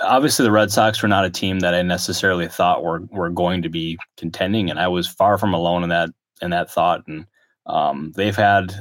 Obviously, 0.00 0.44
the 0.44 0.52
Red 0.52 0.70
Sox 0.70 1.02
were 1.02 1.08
not 1.08 1.24
a 1.24 1.30
team 1.30 1.60
that 1.60 1.74
I 1.74 1.82
necessarily 1.82 2.46
thought 2.46 2.84
were 2.84 3.00
were 3.10 3.30
going 3.30 3.62
to 3.62 3.68
be 3.68 3.98
contending, 4.16 4.70
and 4.70 4.78
I 4.78 4.88
was 4.88 5.08
far 5.08 5.38
from 5.38 5.54
alone 5.54 5.82
in 5.82 5.88
that 5.88 6.10
in 6.42 6.50
that 6.50 6.70
thought. 6.70 7.02
And 7.08 7.26
um, 7.66 8.12
they've 8.14 8.36
had 8.36 8.74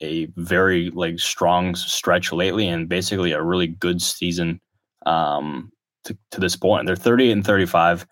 a 0.00 0.26
very 0.36 0.90
like 0.90 1.18
strong 1.18 1.74
stretch 1.74 2.32
lately 2.32 2.68
and 2.68 2.88
basically 2.88 3.32
a 3.32 3.42
really 3.42 3.68
good 3.68 4.02
season 4.02 4.60
um, 5.06 5.70
to, 6.04 6.16
to 6.30 6.40
this 6.40 6.56
point. 6.56 6.86
They're 6.86 6.96
38 6.96 7.30
and 7.30 7.44
35. 7.44 8.06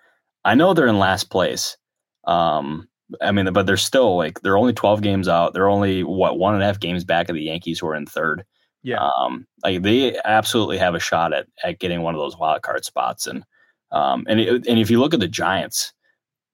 I 0.44 0.54
know 0.54 0.74
they're 0.74 0.86
in 0.86 0.98
last 0.98 1.30
place. 1.30 1.76
Um, 2.24 2.88
I 3.20 3.32
mean, 3.32 3.52
but 3.52 3.66
they're 3.66 3.76
still 3.76 4.16
like 4.16 4.40
they're 4.40 4.56
only 4.56 4.72
12 4.72 5.02
games 5.02 5.28
out. 5.28 5.52
They're 5.52 5.68
only 5.68 6.02
what 6.02 6.38
one 6.38 6.54
and 6.54 6.62
a 6.62 6.66
half 6.66 6.80
games 6.80 7.04
back 7.04 7.28
of 7.28 7.34
the 7.34 7.42
Yankees 7.42 7.78
who 7.78 7.88
are 7.88 7.94
in 7.94 8.06
third. 8.06 8.44
Yeah. 8.82 9.08
Um, 9.18 9.46
like 9.62 9.82
they 9.82 10.18
absolutely 10.24 10.78
have 10.78 10.94
a 10.94 11.00
shot 11.00 11.32
at 11.32 11.46
at 11.62 11.78
getting 11.78 12.02
one 12.02 12.14
of 12.14 12.20
those 12.20 12.38
wild 12.38 12.62
card 12.62 12.84
spots. 12.84 13.26
And 13.26 13.44
um, 13.90 14.24
and 14.28 14.40
it, 14.40 14.66
and 14.66 14.78
if 14.78 14.90
you 14.90 14.98
look 14.98 15.14
at 15.14 15.20
the 15.20 15.28
Giants, 15.28 15.92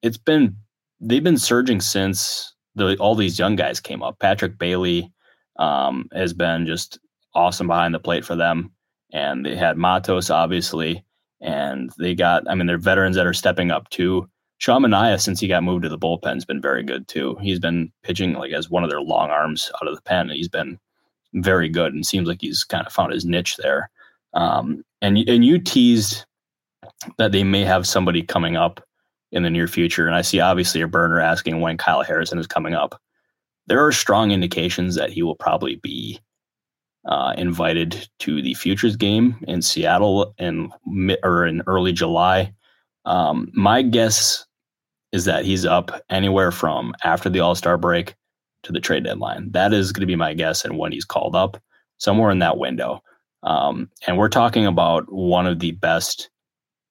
it's 0.03 0.19
been 0.19 0.57
they've 1.01 1.23
been 1.23 1.39
surging 1.39 1.81
since 1.81 2.55
the 2.75 2.97
all 2.99 3.15
these 3.15 3.39
young 3.39 3.57
guys 3.57 3.81
came 3.81 4.03
up. 4.03 4.19
Patrick 4.19 4.59
Bailey, 4.59 5.13
um, 5.59 6.09
has 6.13 6.33
been 6.33 6.67
just 6.67 6.99
awesome 7.35 7.67
behind 7.67 7.95
the 7.95 8.01
plate 8.01 8.25
for 8.25 8.37
them. 8.37 8.71
And 9.13 9.45
they 9.45 9.57
had 9.57 9.79
Matos, 9.79 10.31
obviously, 10.31 11.05
and 11.41 11.91
they 11.99 12.15
got, 12.15 12.49
I 12.49 12.55
mean, 12.55 12.67
they're 12.67 12.79
veterans 12.79 13.17
that 13.17 13.27
are 13.27 13.35
stepping 13.35 13.71
up 13.71 13.89
too. 13.91 14.29
Sean 14.59 14.83
Manaea, 14.83 15.21
since 15.21 15.41
he 15.41 15.49
got 15.49 15.63
moved 15.63 15.85
to 15.85 15.89
the 15.89 15.99
bullpen, 15.99 16.35
has 16.35 16.45
been 16.45 16.61
very 16.61 16.83
good 16.83 17.07
too. 17.07 17.37
He's 17.41 17.61
been 17.61 17.93
pitching 18.03 18.35
like 18.35 18.53
as 18.53 18.69
one 18.69 18.83
of 18.83 18.91
their 18.91 19.01
long 19.01 19.31
arms 19.31 19.71
out 19.77 19.89
of 19.89 19.95
the 19.95 20.03
pen. 20.03 20.31
He's 20.31 20.49
been 20.49 20.79
very 21.35 21.69
good 21.69 21.95
and 21.95 22.05
seems 22.05 22.27
like 22.27 22.41
he's 22.41 22.65
kind 22.65 22.87
of 22.87 22.93
found 22.93 23.13
his 23.13 23.25
niche 23.25 23.57
there. 23.57 23.91
Um, 24.35 24.85
and 25.01 25.17
and 25.17 25.45
you 25.45 25.59
teased 25.59 26.25
that 27.19 27.33
they 27.33 27.45
may 27.45 27.65
have 27.65 27.87
somebody 27.87 28.23
coming 28.23 28.57
up 28.57 28.85
in 29.31 29.43
the 29.43 29.51
near 29.51 29.69
future, 29.69 30.07
and 30.07 30.17
I 30.17 30.23
see 30.23 30.41
obviously 30.41 30.81
a 30.81 30.89
burner 30.89 31.21
asking 31.21 31.61
when 31.61 31.77
Kyle 31.77 32.03
Harrison 32.03 32.39
is 32.39 32.47
coming 32.47 32.75
up 32.75 33.01
there 33.69 33.85
are 33.85 33.93
strong 33.93 34.31
indications 34.31 34.95
that 34.95 35.11
he 35.11 35.23
will 35.23 35.37
probably 35.37 35.77
be 35.77 36.21
uh, 37.07 37.35
invited 37.37 38.09
to 38.19 38.43
the 38.43 38.55
futures 38.55 38.97
game 38.97 39.37
in 39.47 39.63
Seattle 39.63 40.35
in 40.39 40.71
or 41.23 41.47
in 41.47 41.63
early 41.67 41.93
July. 41.93 42.53
Um, 43.05 43.51
my 43.55 43.83
guess 43.83 44.45
is 45.13 45.25
that 45.25 45.45
he's 45.45 45.65
up 45.65 46.03
anywhere 46.11 46.51
from 46.51 46.95
after 47.05 47.31
the 47.31 47.41
All 47.41 47.55
Star 47.55 47.79
break 47.79 48.15
to 48.63 48.73
the 48.73 48.81
trade 48.81 49.05
deadline. 49.05 49.51
That 49.53 49.73
is 49.73 49.93
going 49.93 50.03
to 50.03 50.07
be 50.07 50.17
my 50.17 50.35
guess, 50.35 50.65
and 50.65 50.79
when 50.79 50.93
he's 50.93 51.05
called 51.05 51.37
up, 51.37 51.57
somewhere 51.99 52.31
in 52.31 52.41
that 52.41 52.59
window. 52.59 53.03
Um, 53.43 53.89
and 54.07 54.19
we're 54.19 54.29
talking 54.29 54.67
about 54.67 55.11
one 55.13 55.47
of 55.47 55.61
the 55.61 55.73
best 55.73 56.29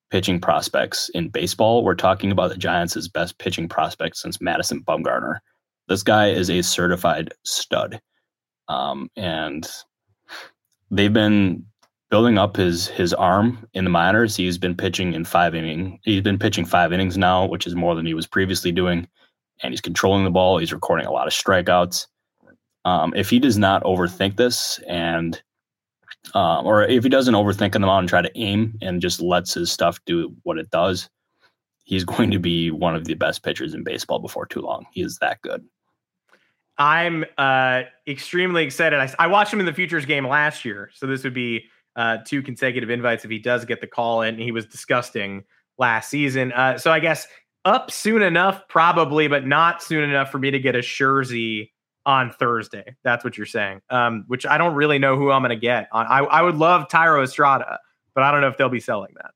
pitching 0.09 0.39
prospects 0.39 1.09
in 1.09 1.29
baseball. 1.29 1.83
We're 1.83 1.95
talking 1.95 2.31
about 2.31 2.49
the 2.49 2.57
Giants' 2.57 3.07
best 3.07 3.37
pitching 3.37 3.67
prospect 3.67 4.17
since 4.17 4.39
Madison 4.39 4.81
Bumgarner. 4.81 5.39
This 5.87 6.03
guy 6.03 6.29
is 6.29 6.49
a 6.49 6.61
certified 6.61 7.33
stud. 7.43 8.01
Um, 8.67 9.09
and 9.15 9.67
they've 10.91 11.13
been 11.13 11.65
building 12.09 12.37
up 12.37 12.55
his 12.55 12.87
his 12.87 13.13
arm 13.13 13.67
in 13.73 13.83
the 13.83 13.89
minors. 13.89 14.35
He's 14.35 14.57
been 14.57 14.75
pitching 14.75 15.13
in 15.13 15.25
five 15.25 15.55
inning. 15.55 15.99
He's 16.03 16.21
been 16.21 16.39
pitching 16.39 16.65
five 16.65 16.91
innings 16.91 17.17
now, 17.17 17.45
which 17.45 17.67
is 17.67 17.75
more 17.75 17.95
than 17.95 18.05
he 18.05 18.13
was 18.13 18.27
previously 18.27 18.71
doing. 18.71 19.07
And 19.63 19.73
he's 19.73 19.81
controlling 19.81 20.23
the 20.23 20.29
ball. 20.29 20.57
He's 20.57 20.73
recording 20.73 21.07
a 21.07 21.11
lot 21.11 21.27
of 21.27 21.33
strikeouts. 21.33 22.07
Um, 22.85 23.13
if 23.15 23.29
he 23.29 23.39
does 23.39 23.57
not 23.57 23.83
overthink 23.83 24.37
this 24.37 24.79
and 24.87 25.41
um, 26.33 26.65
or 26.65 26.83
if 26.83 27.03
he 27.03 27.09
doesn't 27.09 27.33
overthink 27.33 27.75
on 27.75 27.81
the 27.81 27.87
mound 27.87 28.03
and 28.03 28.09
try 28.09 28.21
to 28.21 28.37
aim 28.37 28.77
and 28.81 29.01
just 29.01 29.21
lets 29.21 29.53
his 29.53 29.71
stuff 29.71 29.99
do 30.05 30.35
what 30.43 30.57
it 30.57 30.69
does, 30.71 31.09
he's 31.85 32.03
going 32.05 32.31
to 32.31 32.39
be 32.39 32.71
one 32.71 32.95
of 32.95 33.05
the 33.05 33.13
best 33.15 33.43
pitchers 33.43 33.73
in 33.73 33.83
baseball 33.83 34.19
before 34.19 34.45
too 34.45 34.61
long. 34.61 34.85
He 34.91 35.01
is 35.01 35.17
that 35.19 35.41
good. 35.41 35.65
I'm 36.77 37.25
uh, 37.37 37.83
extremely 38.07 38.63
excited. 38.63 38.99
I, 38.99 39.11
I, 39.17 39.27
watched 39.27 39.51
him 39.51 39.59
in 39.59 39.65
the 39.65 39.73
futures 39.73 40.05
game 40.05 40.27
last 40.27 40.63
year, 40.63 40.91
so 40.93 41.07
this 41.07 41.23
would 41.23 41.33
be 41.33 41.65
uh, 41.95 42.17
two 42.25 42.43
consecutive 42.43 42.89
invites 42.89 43.25
if 43.25 43.31
he 43.31 43.39
does 43.39 43.65
get 43.65 43.81
the 43.81 43.87
call 43.87 44.21
in. 44.21 44.37
He 44.37 44.51
was 44.51 44.65
disgusting 44.65 45.43
last 45.79 46.09
season, 46.09 46.51
uh, 46.51 46.77
so 46.77 46.91
I 46.91 46.99
guess 46.99 47.27
up 47.65 47.91
soon 47.91 48.21
enough, 48.21 48.67
probably, 48.67 49.27
but 49.27 49.45
not 49.45 49.81
soon 49.81 50.03
enough 50.03 50.31
for 50.31 50.39
me 50.39 50.51
to 50.51 50.59
get 50.59 50.75
a 50.75 50.79
Scherzi 50.79 51.71
on 52.05 52.31
Thursday. 52.31 52.95
That's 53.03 53.23
what 53.23 53.37
you're 53.37 53.45
saying. 53.45 53.81
Um, 53.89 54.23
which 54.27 54.45
I 54.45 54.57
don't 54.57 54.73
really 54.73 54.99
know 54.99 55.17
who 55.17 55.31
I'm 55.31 55.41
going 55.41 55.49
to 55.49 55.55
get. 55.55 55.89
On 55.91 56.05
I, 56.07 56.19
I 56.19 56.41
would 56.41 56.55
love 56.55 56.87
Thairo 56.87 57.23
Estrada, 57.23 57.79
but 58.15 58.23
I 58.23 58.31
don't 58.31 58.41
know 58.41 58.47
if 58.47 58.57
they'll 58.57 58.69
be 58.69 58.79
selling 58.79 59.13
that. 59.17 59.31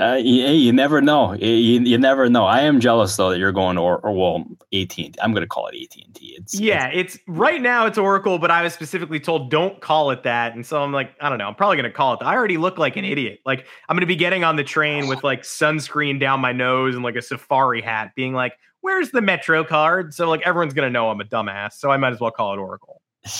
Uh, 0.00 0.14
you, 0.14 0.46
you, 0.46 0.72
never 0.72 1.02
know. 1.02 1.34
You, 1.34 1.80
you, 1.80 1.98
never 1.98 2.30
know. 2.30 2.46
I 2.46 2.62
am 2.62 2.80
jealous 2.80 3.14
though 3.16 3.28
that 3.30 3.38
you're 3.38 3.52
going 3.52 3.76
or, 3.76 3.98
or 3.98 4.12
well, 4.12 4.44
AT. 4.72 4.98
I'm 5.22 5.32
going 5.32 5.42
to 5.42 5.46
call 5.46 5.66
it 5.66 5.76
AT 5.76 6.02
and 6.02 6.14
T. 6.14 6.34
It's 6.38 6.58
yeah. 6.58 6.86
It's, 6.86 7.16
it's, 7.16 7.24
right 7.28 7.60
now 7.60 7.84
it's 7.84 7.98
Oracle, 7.98 8.38
but 8.38 8.50
I 8.50 8.62
was 8.62 8.72
specifically 8.72 9.20
told 9.20 9.50
don't 9.50 9.82
call 9.82 10.10
it 10.10 10.22
that, 10.22 10.54
and 10.54 10.64
so 10.64 10.82
I'm 10.82 10.92
like, 10.92 11.14
I 11.20 11.28
don't 11.28 11.36
know. 11.36 11.46
I'm 11.46 11.54
probably 11.54 11.76
going 11.76 11.90
to 11.90 11.94
call 11.94 12.14
it. 12.14 12.20
That. 12.20 12.26
I 12.26 12.34
already 12.34 12.56
look 12.56 12.78
like 12.78 12.96
an 12.96 13.04
idiot. 13.04 13.40
Like 13.44 13.66
I'm 13.88 13.94
going 13.94 14.00
to 14.00 14.06
be 14.06 14.16
getting 14.16 14.42
on 14.42 14.56
the 14.56 14.64
train 14.64 15.06
with 15.06 15.22
like 15.22 15.42
sunscreen 15.42 16.18
down 16.18 16.40
my 16.40 16.52
nose 16.52 16.94
and 16.94 17.04
like 17.04 17.16
a 17.16 17.22
safari 17.22 17.82
hat, 17.82 18.12
being 18.16 18.32
like, 18.32 18.54
"Where's 18.80 19.10
the 19.10 19.20
Metro 19.20 19.64
card?" 19.64 20.14
So 20.14 20.30
like 20.30 20.40
everyone's 20.46 20.72
going 20.72 20.88
to 20.88 20.92
know 20.92 21.10
I'm 21.10 21.20
a 21.20 21.24
dumbass. 21.24 21.74
So 21.74 21.90
I 21.90 21.98
might 21.98 22.14
as 22.14 22.20
well 22.20 22.30
call 22.30 22.54
it 22.54 22.56
Oracle. 22.56 23.02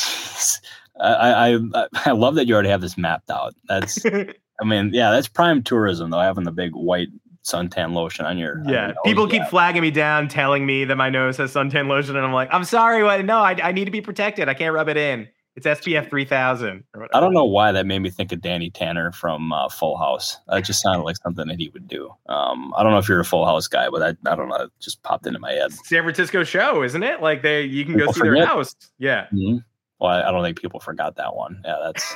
I, 1.01 1.59
I 1.75 1.87
I 2.05 2.11
love 2.13 2.35
that 2.35 2.47
you 2.47 2.55
already 2.55 2.69
have 2.69 2.83
this 2.83 2.99
mapped 2.99 3.31
out. 3.31 3.55
That's 3.67 4.05
I 4.61 4.65
mean, 4.65 4.91
yeah, 4.93 5.11
that's 5.11 5.29
prime 5.29 5.63
tourism 5.63 6.11
though, 6.11 6.21
having 6.21 6.45
the 6.45 6.53
big 6.53 6.73
white 6.73 7.09
suntan 7.45 7.93
lotion 7.93 8.25
on 8.27 8.39
your. 8.39 8.63
Yeah, 8.67 8.93
people 9.05 9.29
keep 9.29 9.45
flagging 9.45 9.83
me 9.83 9.91
down, 9.91 10.29
telling 10.29 10.67
me 10.67 10.85
that 10.85 10.97
my 10.97 11.11
nose 11.11 11.37
has 11.39 11.53
suntan 11.55 11.89
lotion, 11.89 12.17
and 12.17 12.25
I'm 12.25 12.33
like, 12.33 12.49
I'm 12.53 12.65
sorry, 12.65 13.03
what? 13.03 13.25
No, 13.25 13.39
I, 13.39 13.57
I 13.63 13.73
need 13.73 13.85
to 13.85 13.91
be 13.91 14.01
protected. 14.01 14.49
I 14.49 14.55
can't 14.55 14.75
rub 14.75 14.89
it 14.89 14.97
in. 14.97 15.29
It's 15.57 15.67
SPF 15.67 16.11
3000. 16.11 16.83
I 17.13 17.21
don't 17.21 17.33
know 17.33 17.45
why 17.45 17.71
that 17.71 17.87
made 17.87 18.01
me 18.01 18.11
think 18.11 18.33
of 18.33 18.41
Danny 18.41 18.71
Tanner 18.71 19.13
from 19.13 19.53
uh, 19.53 19.69
Full 19.69 19.97
House. 19.97 20.37
That 20.49 20.65
just 20.65 20.83
sounded 20.83 21.05
like 21.05 21.17
something 21.19 21.47
that 21.47 21.61
he 21.61 21.69
would 21.69 21.87
do. 21.87 22.13
Um, 22.27 22.75
I 22.77 22.83
don't 22.83 22.91
know 22.91 22.99
if 22.99 23.09
you're 23.09 23.21
a 23.21 23.25
Full 23.25 23.47
House 23.47 23.69
guy, 23.69 23.89
but 23.89 24.03
I, 24.03 24.31
I 24.31 24.35
don't 24.35 24.49
know. 24.49 24.57
It 24.57 24.71
just 24.81 25.01
popped 25.05 25.29
into 25.29 25.39
my 25.39 25.53
head. 25.53 25.73
San 25.73 26.03
Francisco 26.03 26.43
show, 26.43 26.83
isn't 26.83 27.05
it? 27.05 27.23
Like 27.23 27.43
they, 27.43 27.63
you 27.63 27.85
can 27.85 27.97
go 27.97 28.07
see 28.07 28.19
forget. 28.19 28.35
their 28.35 28.47
house. 28.47 28.75
Yeah. 28.99 29.27
Mm-hmm. 29.33 29.59
Well, 30.01 30.11
I, 30.11 30.29
I, 30.29 30.33
don't 30.33 30.43
think 30.43 30.61
people 30.61 30.81
forgot 30.81 31.15
that 31.17 31.37
one. 31.37 31.63
Yeah, 31.65 31.77
that's. 31.85 32.15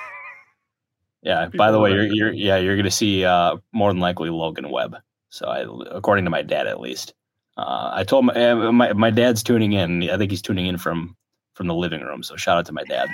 Yeah. 1.22 1.48
By 1.56 1.70
the 1.70 1.80
way, 1.80 1.92
you're, 1.92 2.06
you're 2.06 2.32
yeah 2.32 2.56
you're 2.56 2.76
going 2.76 2.84
to 2.84 2.90
see 2.90 3.24
uh, 3.24 3.56
more 3.72 3.92
than 3.92 4.00
likely 4.00 4.30
Logan 4.30 4.70
Webb. 4.70 4.96
So 5.30 5.46
I, 5.46 5.66
according 5.90 6.24
to 6.24 6.30
my 6.30 6.42
dad, 6.42 6.66
at 6.66 6.80
least, 6.80 7.12
uh, 7.56 7.90
I 7.92 8.04
told 8.04 8.26
my, 8.26 8.34
uh, 8.34 8.72
my 8.72 8.92
my 8.92 9.10
dad's 9.10 9.42
tuning 9.42 9.72
in. 9.72 10.08
I 10.08 10.16
think 10.16 10.30
he's 10.30 10.42
tuning 10.42 10.66
in 10.66 10.78
from 10.78 11.16
from 11.54 11.66
the 11.66 11.74
living 11.74 12.00
room. 12.00 12.22
So 12.22 12.36
shout 12.36 12.58
out 12.58 12.66
to 12.66 12.72
my 12.72 12.84
dad. 12.84 13.08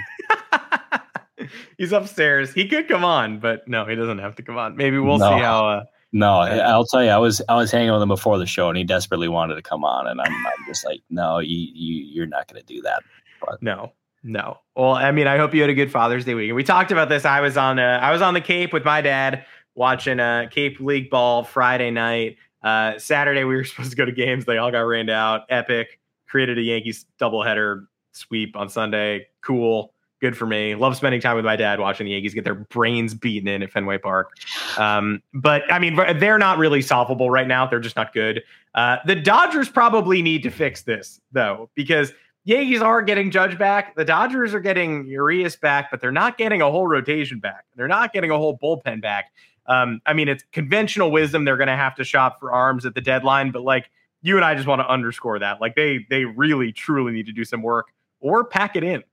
he's 1.78 1.92
upstairs. 1.92 2.52
He 2.52 2.68
could 2.68 2.88
come 2.88 3.04
on, 3.04 3.40
but 3.40 3.66
no, 3.66 3.84
he 3.86 3.94
doesn't 3.94 4.18
have 4.18 4.36
to 4.36 4.42
come 4.42 4.58
on. 4.58 4.76
Maybe 4.76 4.98
we'll 4.98 5.18
no. 5.18 5.30
see 5.30 5.42
how. 5.42 5.68
Uh, 5.68 5.84
no, 6.12 6.38
I'll 6.38 6.84
tell 6.84 7.02
you, 7.02 7.10
I 7.10 7.16
was 7.16 7.42
I 7.48 7.56
was 7.56 7.72
hanging 7.72 7.92
with 7.92 8.00
him 8.00 8.08
before 8.08 8.38
the 8.38 8.46
show, 8.46 8.68
and 8.68 8.78
he 8.78 8.84
desperately 8.84 9.26
wanted 9.26 9.56
to 9.56 9.62
come 9.62 9.84
on, 9.84 10.06
and 10.06 10.20
I'm, 10.20 10.32
I'm 10.32 10.64
just 10.66 10.84
like, 10.84 11.00
no, 11.10 11.40
you, 11.40 11.56
you 11.74 12.04
you're 12.04 12.26
not 12.26 12.46
going 12.46 12.64
to 12.64 12.74
do 12.74 12.80
that. 12.82 13.02
But. 13.40 13.60
No, 13.60 13.92
no. 14.24 14.58
Well, 14.74 14.92
I 14.94 15.12
mean, 15.12 15.26
I 15.26 15.36
hope 15.36 15.54
you 15.54 15.60
had 15.60 15.70
a 15.70 15.74
good 15.74 15.92
Father's 15.92 16.24
Day 16.24 16.34
weekend. 16.34 16.56
We 16.56 16.64
talked 16.64 16.90
about 16.90 17.10
this. 17.10 17.26
I 17.26 17.40
was 17.40 17.56
on 17.58 17.78
uh, 17.78 18.00
I 18.02 18.10
was 18.10 18.22
on 18.22 18.34
the 18.34 18.40
Cape 18.40 18.72
with 18.72 18.84
my 18.84 19.02
dad 19.02 19.44
watching 19.74 20.18
uh, 20.18 20.48
Cape 20.50 20.80
League 20.80 21.10
ball 21.10 21.44
Friday 21.44 21.90
night. 21.90 22.38
Uh, 22.62 22.98
Saturday 22.98 23.44
we 23.44 23.54
were 23.54 23.64
supposed 23.64 23.90
to 23.90 23.96
go 23.96 24.06
to 24.06 24.12
games. 24.12 24.46
They 24.46 24.56
all 24.56 24.72
got 24.72 24.80
rained 24.80 25.10
out. 25.10 25.42
Epic. 25.50 26.00
Created 26.26 26.58
a 26.58 26.62
Yankees 26.62 27.06
doubleheader 27.20 27.86
sweep 28.12 28.56
on 28.56 28.68
Sunday. 28.68 29.28
Cool. 29.42 29.92
Good 30.20 30.36
for 30.36 30.46
me. 30.46 30.74
Love 30.74 30.96
spending 30.96 31.20
time 31.20 31.36
with 31.36 31.44
my 31.44 31.54
dad 31.54 31.78
watching 31.78 32.06
the 32.06 32.12
Yankees 32.12 32.32
get 32.32 32.44
their 32.44 32.54
brains 32.54 33.12
beaten 33.12 33.46
in 33.46 33.62
at 33.62 33.70
Fenway 33.70 33.98
Park. 33.98 34.30
Um, 34.78 35.22
but 35.34 35.70
I 35.70 35.78
mean, 35.78 35.96
they're 36.18 36.38
not 36.38 36.56
really 36.56 36.80
solvable 36.80 37.30
right 37.30 37.46
now. 37.46 37.66
They're 37.66 37.78
just 37.78 37.94
not 37.94 38.14
good. 38.14 38.42
Uh, 38.74 38.96
the 39.06 39.14
Dodgers 39.14 39.68
probably 39.68 40.22
need 40.22 40.42
to 40.44 40.50
fix 40.50 40.82
this 40.82 41.20
though, 41.32 41.68
because 41.74 42.12
Yankees 42.44 42.82
are 42.82 43.00
getting 43.02 43.30
Judge 43.30 43.58
back. 43.58 43.96
The 43.96 44.04
Dodgers 44.04 44.52
are 44.54 44.60
getting 44.60 45.06
Urias 45.06 45.56
back, 45.56 45.90
but 45.90 46.00
they're 46.00 46.12
not 46.12 46.36
getting 46.36 46.60
a 46.60 46.70
whole 46.70 46.86
rotation 46.86 47.40
back. 47.40 47.64
They're 47.74 47.88
not 47.88 48.12
getting 48.12 48.30
a 48.30 48.36
whole 48.36 48.58
bullpen 48.58 49.00
back. 49.00 49.32
Um, 49.66 50.00
I 50.04 50.12
mean, 50.12 50.28
it's 50.28 50.44
conventional 50.52 51.10
wisdom. 51.10 51.44
They're 51.44 51.56
going 51.56 51.68
to 51.68 51.76
have 51.76 51.94
to 51.96 52.04
shop 52.04 52.38
for 52.38 52.52
arms 52.52 52.84
at 52.84 52.94
the 52.94 53.00
deadline, 53.00 53.50
but 53.50 53.62
like 53.62 53.90
you 54.20 54.36
and 54.36 54.44
I 54.44 54.54
just 54.54 54.66
want 54.66 54.80
to 54.80 54.88
underscore 54.88 55.38
that. 55.38 55.60
Like 55.60 55.74
they 55.74 56.06
they 56.10 56.24
really 56.24 56.72
truly 56.72 57.12
need 57.12 57.26
to 57.26 57.32
do 57.32 57.44
some 57.44 57.62
work 57.62 57.88
or 58.20 58.44
pack 58.44 58.76
it 58.76 58.84
in. 58.84 59.04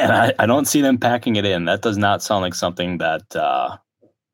And 0.00 0.12
I, 0.12 0.32
I 0.38 0.46
don't 0.46 0.66
see 0.66 0.80
them 0.80 0.96
packing 0.96 1.34
it 1.34 1.44
in. 1.44 1.64
That 1.64 1.82
does 1.82 1.98
not 1.98 2.22
sound 2.22 2.42
like 2.42 2.54
something 2.54 2.98
that 2.98 3.34
uh, 3.34 3.76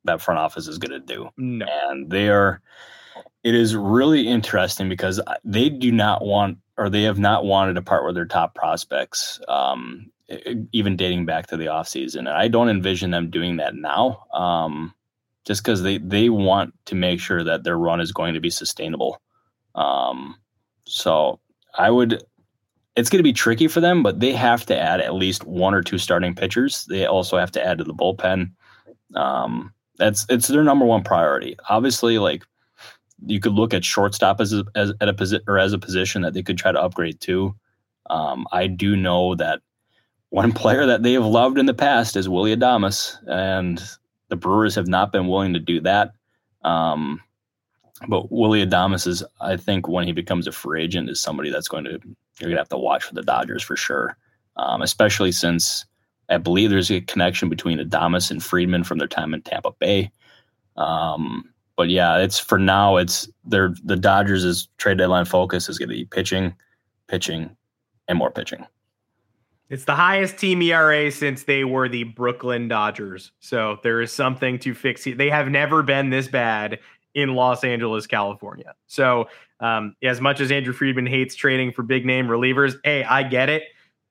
that 0.04 0.20
front 0.20 0.38
office 0.38 0.68
is 0.68 0.76
going 0.78 0.90
to 0.90 1.00
do. 1.00 1.30
No. 1.38 1.66
And 1.88 2.10
they 2.10 2.28
are. 2.28 2.60
It 3.42 3.54
is 3.54 3.74
really 3.74 4.28
interesting 4.28 4.88
because 4.88 5.20
they 5.42 5.68
do 5.68 5.90
not 5.90 6.22
want, 6.22 6.58
or 6.76 6.88
they 6.88 7.02
have 7.02 7.18
not 7.18 7.44
wanted 7.44 7.74
to 7.74 7.82
part 7.82 8.04
with 8.04 8.14
their 8.14 8.26
top 8.26 8.54
prospects, 8.54 9.40
um, 9.48 10.10
even 10.72 10.96
dating 10.96 11.26
back 11.26 11.46
to 11.48 11.56
the 11.56 11.66
offseason. 11.66 12.20
And 12.20 12.30
I 12.30 12.48
don't 12.48 12.68
envision 12.68 13.10
them 13.10 13.30
doing 13.30 13.56
that 13.56 13.74
now, 13.74 14.24
um, 14.32 14.94
just 15.44 15.62
because 15.62 15.82
they 15.82 15.98
they 15.98 16.28
want 16.28 16.74
to 16.86 16.94
make 16.94 17.20
sure 17.20 17.44
that 17.44 17.64
their 17.64 17.78
run 17.78 18.00
is 18.00 18.12
going 18.12 18.34
to 18.34 18.40
be 18.40 18.50
sustainable. 18.50 19.20
Um, 19.74 20.36
so 20.86 21.40
I 21.76 21.90
would 21.90 22.22
it's 22.94 23.08
going 23.08 23.18
to 23.18 23.22
be 23.22 23.32
tricky 23.32 23.68
for 23.68 23.80
them, 23.80 24.02
but 24.02 24.20
they 24.20 24.32
have 24.32 24.66
to 24.66 24.78
add 24.78 25.00
at 25.00 25.14
least 25.14 25.44
one 25.44 25.74
or 25.74 25.82
two 25.82 25.98
starting 25.98 26.34
pitchers. 26.34 26.84
They 26.86 27.06
also 27.06 27.38
have 27.38 27.50
to 27.52 27.64
add 27.64 27.78
to 27.78 27.84
the 27.84 27.94
bullpen. 27.94 28.52
Um, 29.14 29.72
that's 29.98 30.26
it's 30.28 30.48
their 30.48 30.64
number 30.64 30.84
one 30.84 31.02
priority. 31.02 31.56
Obviously, 31.68 32.18
like 32.18 32.44
you 33.26 33.40
could 33.40 33.52
look 33.52 33.74
at 33.74 33.84
shortstop 33.84 34.40
as 34.40 34.52
a, 34.52 34.64
as 34.74 34.92
at 35.00 35.08
a 35.08 35.14
position 35.14 35.44
or 35.46 35.58
as 35.58 35.72
a 35.72 35.78
position 35.78 36.22
that 36.22 36.34
they 36.34 36.42
could 36.42 36.58
try 36.58 36.72
to 36.72 36.80
upgrade 36.80 37.20
to. 37.22 37.54
Um, 38.10 38.46
I 38.52 38.66
do 38.66 38.96
know 38.96 39.34
that 39.36 39.60
one 40.30 40.52
player 40.62 40.86
that 40.86 41.02
they 41.02 41.12
have 41.12 41.24
loved 41.24 41.58
in 41.58 41.66
the 41.66 41.74
past 41.74 42.16
is 42.16 42.28
Willy 42.28 42.54
Adames, 42.54 43.16
and 43.26 43.82
the 44.28 44.36
Brewers 44.36 44.74
have 44.74 44.88
not 44.88 45.12
been 45.12 45.28
willing 45.28 45.52
to 45.52 45.60
do 45.60 45.80
that. 45.80 46.12
Um, 46.62 47.20
but 48.08 48.32
Willy 48.32 48.64
Adames 48.64 49.06
is, 49.06 49.22
I 49.40 49.56
think, 49.56 49.88
when 49.88 50.06
he 50.06 50.12
becomes 50.12 50.46
a 50.46 50.52
free 50.52 50.82
agent, 50.82 51.10
is 51.10 51.20
somebody 51.20 51.50
that's 51.50 51.68
going 51.68 51.84
to 51.84 52.00
you're 52.40 52.50
gonna 52.50 52.60
have 52.60 52.68
to 52.70 52.78
watch 52.78 53.04
for 53.04 53.14
the 53.14 53.22
Dodgers 53.22 53.62
for 53.62 53.76
sure. 53.76 54.16
Um, 54.56 54.82
especially 54.82 55.32
since 55.32 55.86
I 56.28 56.38
believe 56.38 56.70
there's 56.70 56.90
a 56.90 57.00
connection 57.00 57.48
between 57.48 57.78
Adames 57.78 58.30
and 58.30 58.42
Friedman 58.42 58.84
from 58.84 58.98
their 58.98 59.08
time 59.08 59.34
in 59.34 59.42
Tampa 59.42 59.72
Bay. 59.72 60.10
Um, 60.76 61.52
but 61.76 61.88
yeah, 61.88 62.18
it's 62.18 62.38
for 62.38 62.58
now. 62.58 62.96
It's 62.96 63.28
they're 63.44 63.74
the 63.84 63.96
Dodgers' 63.96 64.68
trade 64.78 64.98
deadline 64.98 65.24
focus 65.24 65.68
is 65.68 65.78
going 65.78 65.88
to 65.88 65.94
be 65.94 66.04
pitching, 66.04 66.54
pitching, 67.08 67.56
and 68.08 68.18
more 68.18 68.30
pitching. 68.30 68.66
It's 69.70 69.84
the 69.84 69.94
highest 69.94 70.36
team 70.36 70.60
ERA 70.60 71.10
since 71.10 71.44
they 71.44 71.64
were 71.64 71.88
the 71.88 72.04
Brooklyn 72.04 72.68
Dodgers. 72.68 73.32
So 73.40 73.78
there 73.82 74.02
is 74.02 74.12
something 74.12 74.58
to 74.58 74.74
fix. 74.74 75.04
They 75.04 75.30
have 75.30 75.48
never 75.48 75.82
been 75.82 76.10
this 76.10 76.28
bad 76.28 76.78
in 77.14 77.34
Los 77.34 77.64
Angeles, 77.64 78.06
California. 78.06 78.74
So, 78.86 79.28
um, 79.60 79.94
as 80.02 80.20
much 80.20 80.40
as 80.40 80.50
Andrew 80.50 80.74
Friedman 80.74 81.06
hates 81.06 81.34
trading 81.34 81.72
for 81.72 81.82
big 81.82 82.04
name 82.04 82.26
relievers, 82.26 82.74
hey, 82.84 83.04
I 83.04 83.22
get 83.22 83.48
it. 83.48 83.62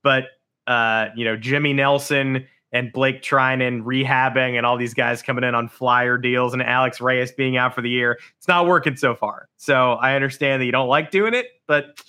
But, 0.02 0.26
uh, 0.66 1.10
you 1.16 1.26
know, 1.26 1.36
Jimmy 1.36 1.74
Nelson 1.74 2.48
and 2.72 2.92
Blake 2.92 3.22
Treinen 3.22 3.84
rehabbing 3.84 4.58
and 4.58 4.66
all 4.66 4.78
these 4.78 4.94
guys 4.94 5.22
coming 5.22 5.44
in 5.44 5.56
on 5.56 5.68
flyer 5.68 6.18
deals 6.18 6.54
and 6.54 6.64
Alex 6.64 7.02
Reyes 7.02 7.32
being 7.32 7.58
out 7.58 7.76
for 7.76 7.82
the 7.82 7.90
year, 7.90 8.20
it's 8.38 8.48
not 8.48 8.66
working 8.66 8.96
so 8.96 9.14
far. 9.16 9.50
So, 9.58 9.94
I 9.94 10.16
understand 10.16 10.62
that 10.62 10.66
you 10.66 10.72
don't 10.72 10.88
like 10.88 11.12
doing 11.12 11.34
it, 11.34 11.48
but 11.68 12.02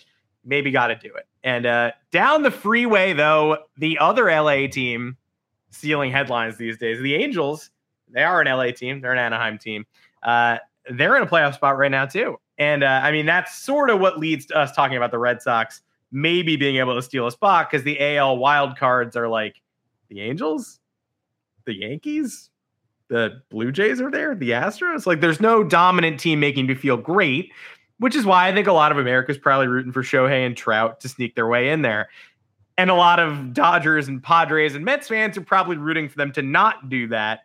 maybe 0.44 0.70
got 0.70 0.88
to 0.88 0.96
do 0.96 1.12
it. 1.14 1.26
And 1.44 1.66
uh, 1.66 1.92
down 2.10 2.42
the 2.42 2.50
freeway, 2.50 3.12
though, 3.12 3.58
the 3.76 3.98
other 3.98 4.26
LA 4.26 4.66
team 4.68 5.16
stealing 5.70 6.12
headlines 6.12 6.56
these 6.56 6.78
days, 6.78 7.00
the 7.00 7.14
Angels, 7.14 7.70
they 8.08 8.22
are 8.22 8.40
an 8.40 8.46
LA 8.46 8.70
team, 8.70 9.00
they're 9.00 9.12
an 9.12 9.18
Anaheim 9.18 9.58
team. 9.58 9.84
Uh, 10.22 10.58
they're 10.90 11.16
in 11.16 11.22
a 11.22 11.26
playoff 11.26 11.54
spot 11.54 11.76
right 11.76 11.90
now 11.90 12.06
too. 12.06 12.38
And 12.58 12.84
uh, 12.84 13.00
I 13.02 13.10
mean, 13.12 13.26
that's 13.26 13.56
sort 13.56 13.90
of 13.90 14.00
what 14.00 14.18
leads 14.18 14.46
to 14.46 14.56
us 14.56 14.72
talking 14.72 14.96
about 14.96 15.10
the 15.10 15.18
Red 15.18 15.42
Sox 15.42 15.82
maybe 16.12 16.56
being 16.56 16.76
able 16.76 16.94
to 16.94 17.02
steal 17.02 17.26
a 17.26 17.32
spot 17.32 17.70
because 17.70 17.84
the 17.84 18.16
AL 18.16 18.36
wild 18.36 18.76
cards 18.76 19.16
are 19.16 19.28
like 19.28 19.60
the 20.12 20.20
Angels, 20.20 20.78
the 21.64 21.74
Yankees, 21.74 22.50
the 23.08 23.42
Blue 23.50 23.72
Jays 23.72 24.00
are 24.00 24.10
there, 24.10 24.34
the 24.34 24.50
Astros. 24.50 25.06
Like, 25.06 25.20
there's 25.20 25.40
no 25.40 25.64
dominant 25.64 26.20
team 26.20 26.40
making 26.40 26.66
me 26.66 26.74
feel 26.74 26.96
great, 26.96 27.50
which 27.98 28.14
is 28.14 28.24
why 28.24 28.48
I 28.48 28.54
think 28.54 28.66
a 28.66 28.72
lot 28.72 28.92
of 28.92 28.98
America's 28.98 29.38
probably 29.38 29.68
rooting 29.68 29.92
for 29.92 30.02
Shohei 30.02 30.46
and 30.46 30.56
Trout 30.56 31.00
to 31.00 31.08
sneak 31.08 31.34
their 31.34 31.46
way 31.46 31.70
in 31.70 31.82
there. 31.82 32.08
And 32.78 32.90
a 32.90 32.94
lot 32.94 33.20
of 33.20 33.52
Dodgers 33.52 34.08
and 34.08 34.22
Padres 34.22 34.74
and 34.74 34.84
Mets 34.84 35.08
fans 35.08 35.36
are 35.36 35.42
probably 35.42 35.76
rooting 35.76 36.08
for 36.08 36.16
them 36.16 36.32
to 36.32 36.42
not 36.42 36.88
do 36.88 37.06
that. 37.08 37.40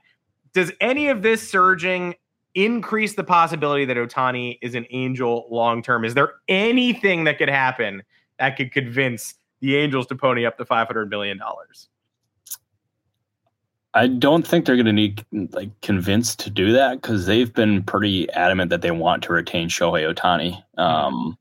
Does 0.54 0.72
any 0.80 1.10
of 1.10 1.22
this 1.22 1.48
surging 1.48 2.16
increase 2.56 3.14
the 3.16 3.24
possibility 3.24 3.86
that 3.86 3.98
Ohtani 3.98 4.58
is 4.62 4.74
an 4.74 4.86
angel 4.90 5.48
long 5.52 5.82
term? 5.84 6.04
Is 6.04 6.16
there 6.16 6.34
anything 6.48 7.26
that 7.26 7.38
could 7.38 7.50
happen 7.50 8.04
that 8.40 8.58
could 8.58 8.72
convince 8.72 9.36
the 9.60 9.76
Angels 9.76 10.08
to 10.08 10.16
pony 10.16 10.46
up 10.46 10.58
the 10.58 10.66
$500 10.66 11.10
million? 11.10 11.40
I 13.98 14.06
don't 14.06 14.46
think 14.46 14.66
they're 14.66 14.76
going 14.76 14.86
to 14.86 14.94
need 14.94 15.26
like 15.54 15.70
convinced 15.82 16.38
to 16.42 16.52
do 16.52 16.72
that 16.72 17.02
because 17.02 17.26
they've 17.26 17.52
been 17.52 17.82
pretty 17.82 18.30
adamant 18.30 18.70
that 18.70 18.84
they 18.84 18.92
want 18.92 19.24
to 19.24 19.34
retain 19.34 19.70
Shohei 19.70 20.14
Ohtani. 20.14 20.64
Um, 20.80 21.36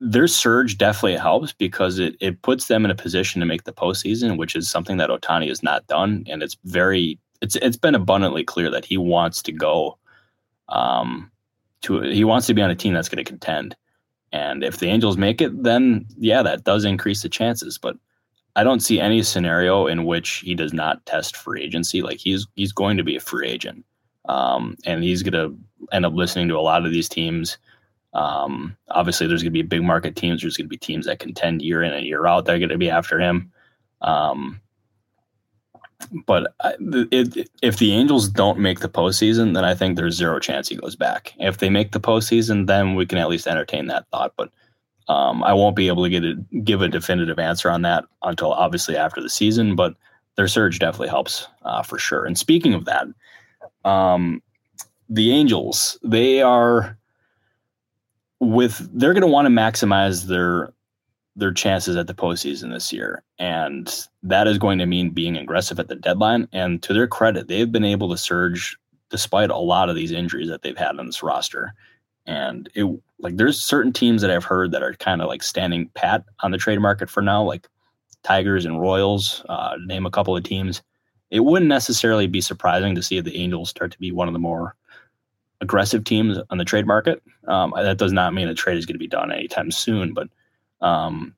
their 0.00 0.28
surge 0.28 0.78
definitely 0.78 1.16
helps 1.16 1.52
because 1.52 1.98
it 1.98 2.14
it 2.20 2.42
puts 2.42 2.68
them 2.68 2.84
in 2.84 2.92
a 2.92 2.94
position 2.94 3.40
to 3.40 3.46
make 3.46 3.64
the 3.64 3.72
postseason, 3.72 4.38
which 4.38 4.54
is 4.54 4.70
something 4.70 4.98
that 4.98 5.10
Ohtani 5.10 5.48
has 5.48 5.64
not 5.64 5.84
done, 5.88 6.22
and 6.28 6.44
it's 6.44 6.56
very 6.62 7.18
it's 7.42 7.56
it's 7.56 7.76
been 7.76 7.96
abundantly 7.96 8.44
clear 8.44 8.70
that 8.70 8.84
he 8.84 8.96
wants 8.96 9.42
to 9.42 9.52
go 9.52 9.98
um 10.68 11.28
to 11.82 12.02
he 12.02 12.22
wants 12.22 12.46
to 12.46 12.54
be 12.54 12.62
on 12.62 12.70
a 12.70 12.76
team 12.76 12.94
that's 12.94 13.08
going 13.08 13.24
to 13.24 13.28
contend. 13.28 13.74
And 14.30 14.62
if 14.62 14.78
the 14.78 14.86
Angels 14.86 15.16
make 15.16 15.40
it, 15.40 15.60
then 15.60 16.06
yeah, 16.18 16.42
that 16.42 16.62
does 16.62 16.84
increase 16.84 17.22
the 17.22 17.28
chances. 17.28 17.78
But 17.78 17.96
I 18.56 18.64
don't 18.64 18.80
see 18.80 18.98
any 18.98 19.22
scenario 19.22 19.86
in 19.86 20.06
which 20.06 20.38
he 20.38 20.54
does 20.54 20.72
not 20.72 21.04
test 21.04 21.36
free 21.36 21.62
agency. 21.62 22.02
Like 22.02 22.18
he's 22.18 22.46
he's 22.56 22.72
going 22.72 22.96
to 22.96 23.04
be 23.04 23.16
a 23.16 23.20
free 23.20 23.46
agent, 23.46 23.84
um, 24.28 24.76
and 24.86 25.04
he's 25.04 25.22
going 25.22 25.34
to 25.34 25.56
end 25.92 26.06
up 26.06 26.14
listening 26.14 26.48
to 26.48 26.58
a 26.58 26.60
lot 26.60 26.84
of 26.86 26.90
these 26.90 27.08
teams. 27.08 27.58
Um, 28.14 28.74
obviously, 28.88 29.26
there's 29.26 29.42
going 29.42 29.52
to 29.52 29.62
be 29.62 29.62
big 29.62 29.82
market 29.82 30.16
teams. 30.16 30.40
There's 30.40 30.56
going 30.56 30.66
to 30.66 30.70
be 30.70 30.78
teams 30.78 31.04
that 31.04 31.18
contend 31.18 31.60
year 31.60 31.82
in 31.82 31.92
and 31.92 32.06
year 32.06 32.26
out. 32.26 32.46
They're 32.46 32.58
going 32.58 32.70
to 32.70 32.78
be 32.78 32.90
after 32.90 33.20
him. 33.20 33.52
Um, 34.00 34.60
but 36.26 36.54
it, 36.62 37.50
if 37.62 37.78
the 37.78 37.92
Angels 37.92 38.28
don't 38.28 38.58
make 38.58 38.80
the 38.80 38.88
postseason, 38.88 39.54
then 39.54 39.64
I 39.64 39.74
think 39.74 39.96
there's 39.96 40.16
zero 40.16 40.38
chance 40.38 40.68
he 40.68 40.76
goes 40.76 40.96
back. 40.96 41.34
If 41.38 41.58
they 41.58 41.70
make 41.70 41.92
the 41.92 42.00
postseason, 42.00 42.66
then 42.66 42.94
we 42.94 43.06
can 43.06 43.18
at 43.18 43.28
least 43.28 43.46
entertain 43.46 43.86
that 43.86 44.06
thought. 44.10 44.32
But 44.36 44.50
um, 45.08 45.44
I 45.44 45.52
won't 45.52 45.76
be 45.76 45.88
able 45.88 46.04
to 46.04 46.10
get 46.10 46.24
a, 46.24 46.34
give 46.64 46.82
a 46.82 46.88
definitive 46.88 47.38
answer 47.38 47.70
on 47.70 47.82
that 47.82 48.04
until 48.22 48.52
obviously 48.52 48.96
after 48.96 49.20
the 49.20 49.28
season. 49.28 49.76
But 49.76 49.94
their 50.36 50.48
surge 50.48 50.78
definitely 50.78 51.08
helps 51.08 51.46
uh, 51.62 51.82
for 51.82 51.98
sure. 51.98 52.24
And 52.24 52.36
speaking 52.36 52.74
of 52.74 52.84
that, 52.86 53.06
um, 53.84 54.42
the 55.08 55.32
Angels 55.32 55.98
they 56.02 56.42
are 56.42 56.98
with 58.40 58.88
they're 58.92 59.14
going 59.14 59.22
to 59.22 59.28
want 59.28 59.46
to 59.46 59.50
maximize 59.50 60.26
their 60.26 60.72
their 61.36 61.52
chances 61.52 61.96
at 61.96 62.06
the 62.06 62.14
postseason 62.14 62.72
this 62.72 62.92
year. 62.92 63.22
And 63.38 64.06
that 64.22 64.46
is 64.48 64.58
going 64.58 64.78
to 64.78 64.86
mean 64.86 65.10
being 65.10 65.36
aggressive 65.36 65.78
at 65.78 65.88
the 65.88 65.94
deadline. 65.94 66.48
And 66.52 66.82
to 66.82 66.94
their 66.94 67.06
credit, 67.06 67.46
they've 67.46 67.70
been 67.70 67.84
able 67.84 68.08
to 68.10 68.16
surge 68.16 68.76
despite 69.10 69.50
a 69.50 69.58
lot 69.58 69.90
of 69.90 69.96
these 69.96 70.12
injuries 70.12 70.48
that 70.48 70.62
they've 70.62 70.76
had 70.76 70.98
on 70.98 71.06
this 71.06 71.22
roster. 71.22 71.74
And 72.26 72.68
it 72.74 72.84
like 73.18 73.36
there's 73.36 73.62
certain 73.62 73.92
teams 73.92 74.22
that 74.22 74.30
I've 74.30 74.44
heard 74.44 74.72
that 74.72 74.82
are 74.82 74.94
kind 74.94 75.22
of 75.22 75.28
like 75.28 75.42
standing 75.42 75.88
pat 75.94 76.24
on 76.40 76.50
the 76.50 76.58
trade 76.58 76.80
market 76.80 77.08
for 77.08 77.22
now, 77.22 77.42
like 77.42 77.68
Tigers 78.22 78.64
and 78.64 78.80
Royals, 78.80 79.44
uh, 79.48 79.76
name 79.86 80.06
a 80.06 80.10
couple 80.10 80.36
of 80.36 80.42
teams. 80.42 80.82
It 81.30 81.40
wouldn't 81.40 81.68
necessarily 81.68 82.26
be 82.26 82.40
surprising 82.40 82.94
to 82.94 83.02
see 83.02 83.20
the 83.20 83.36
Angels 83.36 83.70
start 83.70 83.92
to 83.92 83.98
be 83.98 84.12
one 84.12 84.28
of 84.28 84.32
the 84.32 84.38
more 84.38 84.74
aggressive 85.60 86.04
teams 86.04 86.38
on 86.50 86.58
the 86.58 86.64
trade 86.64 86.86
market. 86.86 87.22
Um, 87.48 87.72
that 87.76 87.98
does 87.98 88.12
not 88.12 88.34
mean 88.34 88.48
a 88.48 88.54
trade 88.54 88.78
is 88.78 88.86
going 88.86 88.94
to 88.94 88.98
be 88.98 89.06
done 89.06 89.32
anytime 89.32 89.70
soon, 89.70 90.12
but 90.12 90.28
um, 90.80 91.34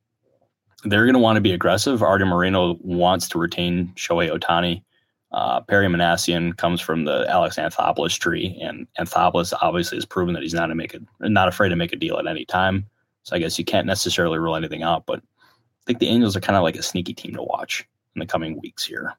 they're 0.84 1.04
going 1.04 1.14
to 1.14 1.20
want 1.20 1.36
to 1.36 1.40
be 1.40 1.52
aggressive. 1.52 2.02
Arte 2.02 2.24
Moreno 2.24 2.76
wants 2.80 3.28
to 3.28 3.38
retain 3.38 3.92
Shohei 3.96 4.30
Ohtani. 4.30 4.82
Uh, 5.30 5.60
Perry 5.60 5.86
Minasian 5.88 6.56
comes 6.56 6.80
from 6.80 7.04
the 7.04 7.26
Alex 7.28 7.56
Anthopoulos 7.56 8.18
tree, 8.18 8.58
and 8.62 8.86
Anthopoulos 8.98 9.52
obviously 9.60 9.98
has 9.98 10.06
proven 10.06 10.32
that 10.34 10.42
he's 10.42 10.54
not 10.54 10.68
to 10.68 10.74
make 10.74 10.94
it, 10.94 11.02
not 11.20 11.48
afraid 11.48 11.68
to 11.68 11.76
make 11.76 11.92
a 11.92 11.96
deal 11.96 12.18
at 12.18 12.26
any 12.26 12.44
time. 12.46 12.86
So 13.24 13.36
I 13.36 13.38
guess 13.38 13.58
you 13.58 13.64
can't 13.64 13.86
necessarily 13.86 14.38
rule 14.38 14.56
anything 14.56 14.82
out, 14.82 15.04
but 15.04 15.18
I 15.18 15.84
think 15.86 15.98
the 15.98 16.08
Angels 16.08 16.34
are 16.34 16.40
kind 16.40 16.56
of 16.56 16.62
like 16.62 16.76
a 16.76 16.82
sneaky 16.82 17.12
team 17.12 17.34
to 17.34 17.42
watch 17.42 17.86
in 18.14 18.20
the 18.20 18.26
coming 18.26 18.58
weeks 18.60 18.84
here. 18.84 19.14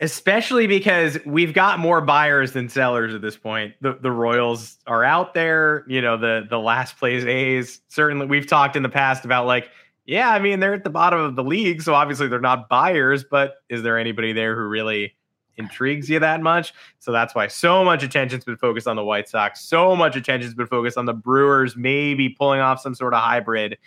especially 0.00 0.66
because 0.66 1.16
we've 1.24 1.54
got 1.54 1.78
more 1.78 2.00
buyers 2.00 2.52
than 2.52 2.68
sellers 2.68 3.14
at 3.14 3.22
this 3.22 3.36
point. 3.36 3.74
The 3.80 3.94
the 4.02 4.10
Royals 4.10 4.78
are 4.86 5.04
out 5.04 5.32
there, 5.32 5.84
you 5.86 6.02
know, 6.02 6.16
the 6.16 6.44
the 6.50 6.58
last 6.58 6.98
place 6.98 7.24
A's. 7.24 7.80
Certainly 7.88 8.26
we've 8.26 8.46
talked 8.46 8.74
in 8.76 8.82
the 8.82 8.88
past 8.88 9.24
about 9.24 9.46
like, 9.46 9.70
yeah, 10.04 10.30
I 10.30 10.38
mean, 10.38 10.60
they're 10.60 10.74
at 10.74 10.84
the 10.84 10.90
bottom 10.90 11.20
of 11.20 11.36
the 11.36 11.44
league, 11.44 11.82
so 11.82 11.94
obviously 11.94 12.28
they're 12.28 12.40
not 12.40 12.68
buyers, 12.68 13.24
but 13.24 13.56
is 13.68 13.82
there 13.82 13.98
anybody 13.98 14.32
there 14.32 14.56
who 14.56 14.62
really 14.62 15.14
intrigues 15.56 16.08
you 16.10 16.18
that 16.18 16.40
much? 16.40 16.74
So 16.98 17.12
that's 17.12 17.34
why 17.34 17.46
so 17.46 17.84
much 17.84 18.02
attention's 18.02 18.44
been 18.44 18.56
focused 18.56 18.88
on 18.88 18.96
the 18.96 19.04
White 19.04 19.28
Sox. 19.28 19.60
So 19.60 19.94
much 19.94 20.16
attention's 20.16 20.54
been 20.54 20.66
focused 20.66 20.98
on 20.98 21.06
the 21.06 21.12
Brewers 21.12 21.76
maybe 21.76 22.28
pulling 22.28 22.60
off 22.60 22.80
some 22.80 22.94
sort 22.94 23.14
of 23.14 23.20
hybrid 23.20 23.78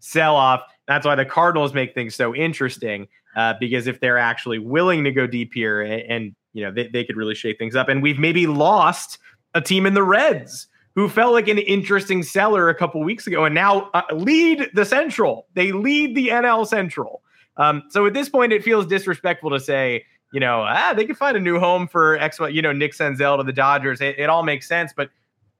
sell 0.00 0.36
off. 0.36 0.62
That's 0.86 1.06
why 1.06 1.14
the 1.14 1.24
Cardinals 1.24 1.72
make 1.72 1.94
things 1.94 2.14
so 2.14 2.34
interesting 2.34 3.08
uh, 3.36 3.54
because 3.58 3.86
if 3.86 4.00
they're 4.00 4.18
actually 4.18 4.58
willing 4.58 5.04
to 5.04 5.10
go 5.10 5.26
deep 5.26 5.54
here 5.54 5.80
and, 5.80 6.02
and 6.02 6.34
you 6.52 6.62
know 6.62 6.70
they, 6.70 6.88
they 6.88 7.04
could 7.04 7.16
really 7.16 7.34
shake 7.34 7.58
things 7.58 7.74
up 7.74 7.88
and 7.88 8.02
we've 8.02 8.18
maybe 8.18 8.46
lost 8.46 9.18
a 9.54 9.60
team 9.60 9.86
in 9.86 9.94
the 9.94 10.02
reds 10.02 10.66
who 10.94 11.08
felt 11.08 11.32
like 11.32 11.48
an 11.48 11.58
interesting 11.58 12.22
seller 12.22 12.68
a 12.68 12.74
couple 12.74 13.02
weeks 13.02 13.26
ago 13.26 13.44
and 13.44 13.54
now 13.54 13.90
uh, 13.94 14.02
lead 14.12 14.68
the 14.74 14.84
central. 14.84 15.46
They 15.54 15.72
lead 15.72 16.14
the 16.14 16.28
nl 16.28 16.66
central. 16.66 17.22
Um, 17.56 17.84
so 17.90 18.06
at 18.06 18.14
this 18.14 18.28
point 18.28 18.52
it 18.52 18.62
feels 18.62 18.86
disrespectful 18.86 19.50
to 19.50 19.60
say 19.60 20.04
you 20.32 20.40
know 20.40 20.64
ah 20.66 20.94
they 20.94 21.04
can 21.04 21.14
find 21.14 21.36
a 21.36 21.40
new 21.40 21.58
home 21.58 21.86
for 21.86 22.16
x 22.18 22.38
you 22.50 22.62
know 22.62 22.72
nick 22.72 22.92
senzel 22.92 23.38
to 23.38 23.44
the 23.44 23.52
dodgers. 23.52 24.00
It, 24.00 24.18
it 24.18 24.28
all 24.28 24.42
makes 24.42 24.68
sense 24.68 24.92
but 24.96 25.10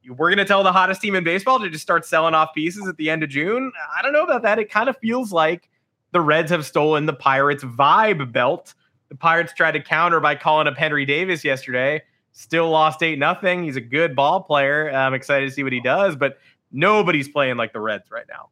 we're 0.08 0.30
going 0.30 0.38
to 0.38 0.44
tell 0.44 0.64
the 0.64 0.72
hottest 0.72 1.00
team 1.00 1.14
in 1.14 1.22
baseball 1.22 1.60
to 1.60 1.70
just 1.70 1.82
start 1.82 2.04
selling 2.04 2.34
off 2.34 2.52
pieces 2.54 2.88
at 2.88 2.96
the 2.96 3.08
end 3.08 3.22
of 3.22 3.28
june. 3.28 3.70
I 3.96 4.02
don't 4.02 4.12
know 4.12 4.24
about 4.24 4.42
that. 4.42 4.58
It 4.58 4.70
kind 4.70 4.88
of 4.88 4.96
feels 4.98 5.32
like 5.32 5.68
the 6.12 6.20
Reds 6.20 6.50
have 6.50 6.66
stolen 6.66 7.06
the 7.06 7.12
Pirates 7.12 7.64
vibe 7.64 8.32
belt. 8.32 8.74
The 9.08 9.16
Pirates 9.16 9.52
tried 9.52 9.72
to 9.72 9.82
counter 9.82 10.20
by 10.20 10.34
calling 10.34 10.66
up 10.66 10.76
Henry 10.76 11.04
Davis 11.04 11.44
yesterday. 11.44 12.02
Still 12.32 12.70
lost 12.70 13.02
eight 13.02 13.18
nothing. 13.18 13.64
He's 13.64 13.76
a 13.76 13.80
good 13.80 14.16
ball 14.16 14.42
player. 14.42 14.90
I'm 14.90 15.14
excited 15.14 15.46
to 15.46 15.52
see 15.52 15.62
what 15.62 15.72
he 15.72 15.80
does, 15.80 16.16
but 16.16 16.38
nobody's 16.70 17.28
playing 17.28 17.56
like 17.56 17.72
the 17.72 17.80
Reds 17.80 18.10
right 18.10 18.26
now. 18.28 18.48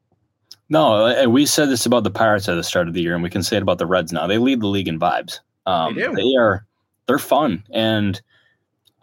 No, 0.68 1.28
we 1.28 1.46
said 1.46 1.68
this 1.68 1.84
about 1.84 2.04
the 2.04 2.10
Pirates 2.10 2.48
at 2.48 2.54
the 2.54 2.62
start 2.62 2.86
of 2.86 2.94
the 2.94 3.02
year, 3.02 3.14
and 3.14 3.22
we 3.22 3.30
can 3.30 3.42
say 3.42 3.56
it 3.56 3.62
about 3.62 3.78
the 3.78 3.86
Reds 3.86 4.12
now. 4.12 4.26
They 4.26 4.38
lead 4.38 4.60
the 4.60 4.68
league 4.68 4.86
in 4.86 5.00
vibes. 5.00 5.40
Um, 5.66 5.94
they 5.94 6.02
do. 6.02 6.14
They 6.14 6.36
are. 6.38 6.64
They're 7.06 7.18
fun, 7.18 7.64
and 7.70 8.20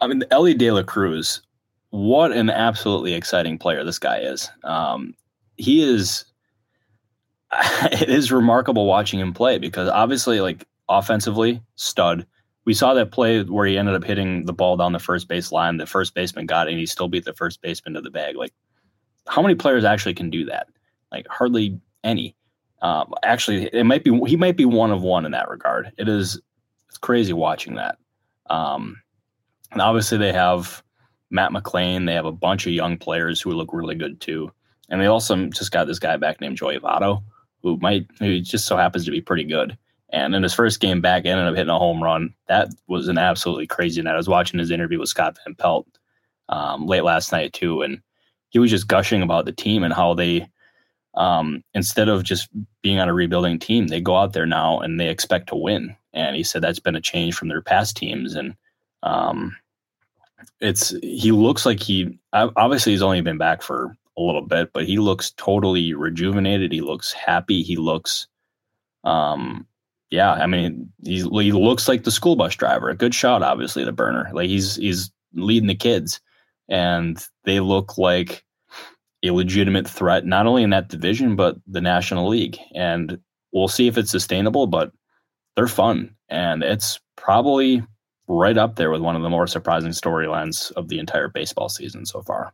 I 0.00 0.06
mean, 0.06 0.24
Elly 0.30 0.54
De 0.54 0.70
La 0.70 0.82
Cruz. 0.82 1.42
What 1.90 2.32
an 2.32 2.50
absolutely 2.50 3.14
exciting 3.14 3.58
player 3.58 3.82
this 3.82 3.98
guy 3.98 4.18
is. 4.18 4.50
Um, 4.64 5.14
he 5.56 5.82
is 5.82 6.24
it 7.92 8.08
is 8.08 8.30
remarkable 8.30 8.86
watching 8.86 9.20
him 9.20 9.32
play 9.32 9.58
because 9.58 9.88
obviously, 9.88 10.40
like 10.40 10.66
offensively, 10.88 11.62
stud. 11.76 12.26
We 12.68 12.74
saw 12.74 12.92
that 12.92 13.12
play 13.12 13.42
where 13.44 13.66
he 13.66 13.78
ended 13.78 13.94
up 13.94 14.04
hitting 14.04 14.44
the 14.44 14.52
ball 14.52 14.76
down 14.76 14.92
the 14.92 14.98
first 14.98 15.26
base 15.26 15.50
line. 15.50 15.78
The 15.78 15.86
first 15.86 16.12
baseman 16.12 16.44
got 16.44 16.68
it, 16.68 16.72
and 16.72 16.78
he 16.78 16.84
still 16.84 17.08
beat 17.08 17.24
the 17.24 17.32
first 17.32 17.62
baseman 17.62 17.94
to 17.94 18.02
the 18.02 18.10
bag. 18.10 18.36
Like, 18.36 18.52
how 19.26 19.40
many 19.40 19.54
players 19.54 19.86
actually 19.86 20.12
can 20.12 20.28
do 20.28 20.44
that? 20.44 20.66
Like, 21.10 21.26
hardly 21.28 21.80
any. 22.04 22.36
Um, 22.82 23.14
actually, 23.22 23.70
it 23.72 23.84
might 23.84 24.04
be 24.04 24.14
he 24.26 24.36
might 24.36 24.58
be 24.58 24.66
one 24.66 24.90
of 24.90 25.00
one 25.00 25.24
in 25.24 25.32
that 25.32 25.48
regard. 25.48 25.92
It 25.96 26.10
is 26.10 26.38
it's 26.90 26.98
crazy 26.98 27.32
watching 27.32 27.76
that. 27.76 27.96
Um, 28.50 29.00
and 29.72 29.80
obviously, 29.80 30.18
they 30.18 30.34
have 30.34 30.82
Matt 31.30 31.52
McLain. 31.52 32.04
They 32.04 32.12
have 32.12 32.26
a 32.26 32.32
bunch 32.32 32.66
of 32.66 32.74
young 32.74 32.98
players 32.98 33.40
who 33.40 33.52
look 33.52 33.72
really 33.72 33.94
good 33.94 34.20
too. 34.20 34.52
And 34.90 35.00
they 35.00 35.06
also 35.06 35.46
just 35.46 35.70
got 35.70 35.86
this 35.86 35.98
guy 35.98 36.18
back 36.18 36.42
named 36.42 36.58
Joey 36.58 36.78
Votto, 36.78 37.22
who 37.62 37.78
might 37.78 38.08
who 38.18 38.38
just 38.42 38.66
so 38.66 38.76
happens 38.76 39.06
to 39.06 39.10
be 39.10 39.22
pretty 39.22 39.44
good. 39.44 39.78
And 40.10 40.34
in 40.34 40.42
his 40.42 40.54
first 40.54 40.80
game 40.80 41.00
back, 41.00 41.26
ended 41.26 41.46
up 41.46 41.54
hitting 41.54 41.70
a 41.70 41.78
home 41.78 42.02
run. 42.02 42.34
That 42.46 42.68
was 42.86 43.08
an 43.08 43.18
absolutely 43.18 43.66
crazy 43.66 44.00
night. 44.00 44.14
I 44.14 44.16
was 44.16 44.28
watching 44.28 44.58
his 44.58 44.70
interview 44.70 44.98
with 44.98 45.10
Scott 45.10 45.36
Van 45.44 45.54
Pelt 45.54 45.86
um, 46.48 46.86
late 46.86 47.04
last 47.04 47.30
night 47.30 47.52
too, 47.52 47.82
and 47.82 48.00
he 48.48 48.58
was 48.58 48.70
just 48.70 48.88
gushing 48.88 49.20
about 49.22 49.44
the 49.44 49.52
team 49.52 49.82
and 49.84 49.92
how 49.92 50.14
they, 50.14 50.48
um, 51.14 51.62
instead 51.74 52.08
of 52.08 52.24
just 52.24 52.48
being 52.80 52.98
on 52.98 53.08
a 53.08 53.14
rebuilding 53.14 53.58
team, 53.58 53.88
they 53.88 54.00
go 54.00 54.16
out 54.16 54.32
there 54.32 54.46
now 54.46 54.80
and 54.80 54.98
they 54.98 55.08
expect 55.08 55.48
to 55.48 55.56
win. 55.56 55.94
And 56.14 56.34
he 56.34 56.42
said 56.42 56.62
that's 56.62 56.78
been 56.78 56.96
a 56.96 57.00
change 57.00 57.34
from 57.34 57.48
their 57.48 57.60
past 57.60 57.96
teams. 57.96 58.34
And 58.34 58.54
um, 59.02 59.54
it's 60.60 60.94
he 61.02 61.32
looks 61.32 61.66
like 61.66 61.80
he 61.80 62.18
obviously 62.32 62.92
he's 62.92 63.02
only 63.02 63.20
been 63.20 63.38
back 63.38 63.60
for 63.60 63.94
a 64.16 64.22
little 64.22 64.42
bit, 64.42 64.72
but 64.72 64.86
he 64.86 64.98
looks 64.98 65.32
totally 65.32 65.92
rejuvenated. 65.92 66.72
He 66.72 66.80
looks 66.80 67.12
happy. 67.12 67.62
He 67.62 67.76
looks, 67.76 68.26
um, 69.04 69.66
yeah. 70.10 70.32
I 70.32 70.46
mean, 70.46 70.90
he 71.04 71.22
looks 71.22 71.88
like 71.88 72.04
the 72.04 72.10
school 72.10 72.36
bus 72.36 72.54
driver. 72.56 72.88
A 72.88 72.96
good 72.96 73.14
shot, 73.14 73.42
obviously, 73.42 73.84
the 73.84 73.92
burner. 73.92 74.30
Like 74.32 74.48
he's 74.48 74.76
he's 74.76 75.10
leading 75.34 75.68
the 75.68 75.74
kids, 75.74 76.20
and 76.68 77.24
they 77.44 77.60
look 77.60 77.98
like 77.98 78.44
a 79.24 79.30
legitimate 79.30 79.88
threat, 79.88 80.24
not 80.24 80.46
only 80.46 80.62
in 80.62 80.70
that 80.70 80.88
division 80.88 81.34
but 81.36 81.56
the 81.66 81.80
National 81.80 82.28
League. 82.28 82.58
And 82.74 83.18
we'll 83.52 83.68
see 83.68 83.88
if 83.88 83.98
it's 83.98 84.10
sustainable. 84.10 84.66
But 84.66 84.92
they're 85.56 85.68
fun, 85.68 86.14
and 86.28 86.62
it's 86.62 87.00
probably 87.16 87.82
right 88.28 88.58
up 88.58 88.76
there 88.76 88.90
with 88.90 89.00
one 89.00 89.16
of 89.16 89.22
the 89.22 89.30
more 89.30 89.46
surprising 89.46 89.90
storylines 89.90 90.70
of 90.72 90.88
the 90.88 90.98
entire 90.98 91.28
baseball 91.28 91.68
season 91.68 92.04
so 92.06 92.22
far. 92.22 92.52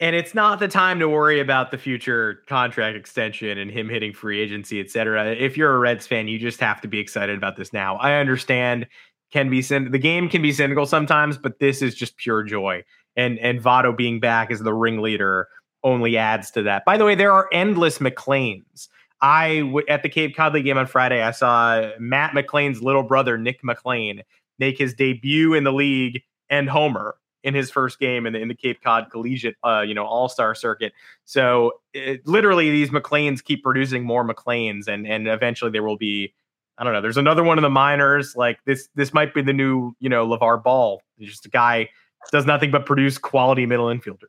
And 0.00 0.14
it's 0.14 0.32
not 0.32 0.60
the 0.60 0.68
time 0.68 1.00
to 1.00 1.08
worry 1.08 1.40
about 1.40 1.72
the 1.72 1.78
future 1.78 2.42
contract 2.46 2.96
extension 2.96 3.58
and 3.58 3.70
him 3.70 3.88
hitting 3.88 4.12
free 4.12 4.38
agency, 4.40 4.78
et 4.78 4.90
cetera. 4.90 5.26
If 5.26 5.56
you're 5.56 5.74
a 5.74 5.78
Reds 5.78 6.06
fan, 6.06 6.28
you 6.28 6.38
just 6.38 6.60
have 6.60 6.80
to 6.82 6.88
be 6.88 7.00
excited 7.00 7.36
about 7.36 7.56
this 7.56 7.72
now. 7.72 7.96
I 7.96 8.14
understand 8.14 8.86
can 9.32 9.50
be 9.50 9.60
the 9.60 9.98
game 9.98 10.28
can 10.28 10.40
be 10.40 10.52
cynical 10.52 10.86
sometimes, 10.86 11.36
but 11.36 11.58
this 11.58 11.82
is 11.82 11.94
just 11.94 12.16
pure 12.16 12.44
joy. 12.44 12.84
And 13.16 13.38
and 13.40 13.60
Votto 13.60 13.96
being 13.96 14.20
back 14.20 14.52
as 14.52 14.60
the 14.60 14.72
ringleader 14.72 15.48
only 15.82 16.16
adds 16.16 16.50
to 16.52 16.62
that. 16.62 16.84
By 16.84 16.96
the 16.96 17.04
way, 17.04 17.14
there 17.14 17.32
are 17.32 17.48
endless 17.52 17.98
McLains. 17.98 18.88
I 19.20 19.58
w- 19.58 19.86
at 19.88 20.04
the 20.04 20.08
Cape 20.08 20.36
Cod 20.36 20.54
League 20.54 20.64
game 20.64 20.78
on 20.78 20.86
Friday, 20.86 21.22
I 21.22 21.32
saw 21.32 21.90
Matt 21.98 22.32
McLain's 22.34 22.82
little 22.82 23.02
brother 23.02 23.36
Nick 23.36 23.62
McLain 23.62 24.22
make 24.60 24.78
his 24.78 24.94
debut 24.94 25.54
in 25.54 25.64
the 25.64 25.72
league 25.72 26.22
and 26.48 26.68
homer 26.68 27.16
in 27.48 27.54
his 27.54 27.70
first 27.70 27.98
game 27.98 28.26
in 28.26 28.32
the, 28.32 28.38
in 28.38 28.48
the 28.48 28.54
Cape 28.54 28.82
Cod 28.82 29.08
Collegiate, 29.10 29.56
uh, 29.64 29.80
you 29.80 29.94
know, 29.94 30.04
All 30.04 30.28
Star 30.28 30.54
circuit. 30.54 30.92
So 31.24 31.80
it, 31.92 32.26
literally, 32.26 32.70
these 32.70 32.90
McLains 32.90 33.42
keep 33.42 33.64
producing 33.64 34.04
more 34.04 34.26
McLains, 34.26 34.86
and 34.86 35.06
and 35.06 35.26
eventually 35.26 35.70
there 35.70 35.82
will 35.82 35.96
be, 35.96 36.32
I 36.78 36.84
don't 36.84 36.92
know. 36.92 37.00
There's 37.00 37.16
another 37.16 37.42
one 37.42 37.58
in 37.58 37.62
the 37.62 37.70
minors. 37.70 38.36
Like 38.36 38.58
this, 38.64 38.88
this 38.94 39.12
might 39.12 39.34
be 39.34 39.42
the 39.42 39.52
new, 39.52 39.96
you 39.98 40.08
know, 40.08 40.26
LeVar 40.26 40.62
Ball. 40.62 41.02
He's 41.16 41.30
just 41.30 41.46
a 41.46 41.50
guy 41.50 41.88
does 42.30 42.46
nothing 42.46 42.70
but 42.70 42.86
produce 42.86 43.18
quality 43.18 43.66
middle 43.66 43.86
infielders. 43.86 44.26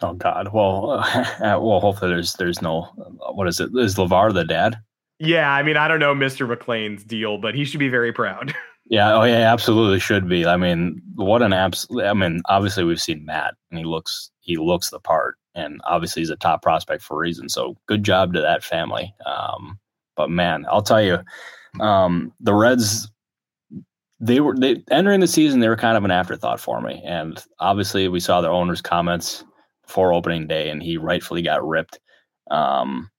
Oh 0.00 0.14
God. 0.14 0.48
Well, 0.52 0.90
uh, 0.90 1.26
well, 1.60 1.80
hopefully 1.80 2.10
there's 2.10 2.34
there's 2.34 2.62
no 2.62 2.82
what 3.32 3.48
is 3.48 3.60
it? 3.60 3.70
Is 3.76 3.96
LeVar 3.96 4.34
the 4.34 4.44
dad? 4.44 4.78
Yeah, 5.18 5.52
I 5.52 5.62
mean, 5.62 5.76
I 5.76 5.86
don't 5.86 6.00
know 6.00 6.14
Mr. 6.14 6.48
McLain's 6.48 7.04
deal, 7.04 7.38
but 7.38 7.54
he 7.54 7.64
should 7.64 7.78
be 7.78 7.88
very 7.88 8.12
proud. 8.12 8.54
Yeah, 8.92 9.14
oh 9.14 9.24
yeah, 9.24 9.50
absolutely 9.50 9.98
should 10.00 10.28
be. 10.28 10.44
I 10.44 10.58
mean, 10.58 11.00
what 11.14 11.40
an 11.40 11.54
absolute. 11.54 12.04
I 12.04 12.12
mean, 12.12 12.42
obviously 12.50 12.84
we've 12.84 13.00
seen 13.00 13.24
Matt, 13.24 13.54
and 13.70 13.78
he 13.78 13.86
looks 13.86 14.30
he 14.40 14.58
looks 14.58 14.90
the 14.90 15.00
part, 15.00 15.36
and 15.54 15.80
obviously 15.84 16.20
he's 16.20 16.28
a 16.28 16.36
top 16.36 16.60
prospect 16.60 17.02
for 17.02 17.14
a 17.14 17.20
reason. 17.20 17.48
So 17.48 17.74
good 17.86 18.04
job 18.04 18.34
to 18.34 18.42
that 18.42 18.62
family. 18.62 19.14
Um, 19.24 19.78
but 20.14 20.28
man, 20.28 20.66
I'll 20.70 20.82
tell 20.82 21.02
you, 21.02 21.20
um, 21.80 22.34
the 22.38 22.52
Reds. 22.52 23.10
They 24.20 24.40
were 24.40 24.54
they 24.54 24.84
entering 24.90 25.20
the 25.20 25.26
season. 25.26 25.60
They 25.60 25.70
were 25.70 25.76
kind 25.76 25.96
of 25.96 26.04
an 26.04 26.10
afterthought 26.10 26.60
for 26.60 26.82
me, 26.82 27.02
and 27.06 27.42
obviously 27.60 28.08
we 28.08 28.20
saw 28.20 28.42
their 28.42 28.52
owner's 28.52 28.82
comments 28.82 29.42
before 29.86 30.12
opening 30.12 30.46
day, 30.46 30.68
and 30.68 30.82
he 30.82 30.98
rightfully 30.98 31.40
got 31.40 31.66
ripped. 31.66 31.98
Um, 32.50 33.10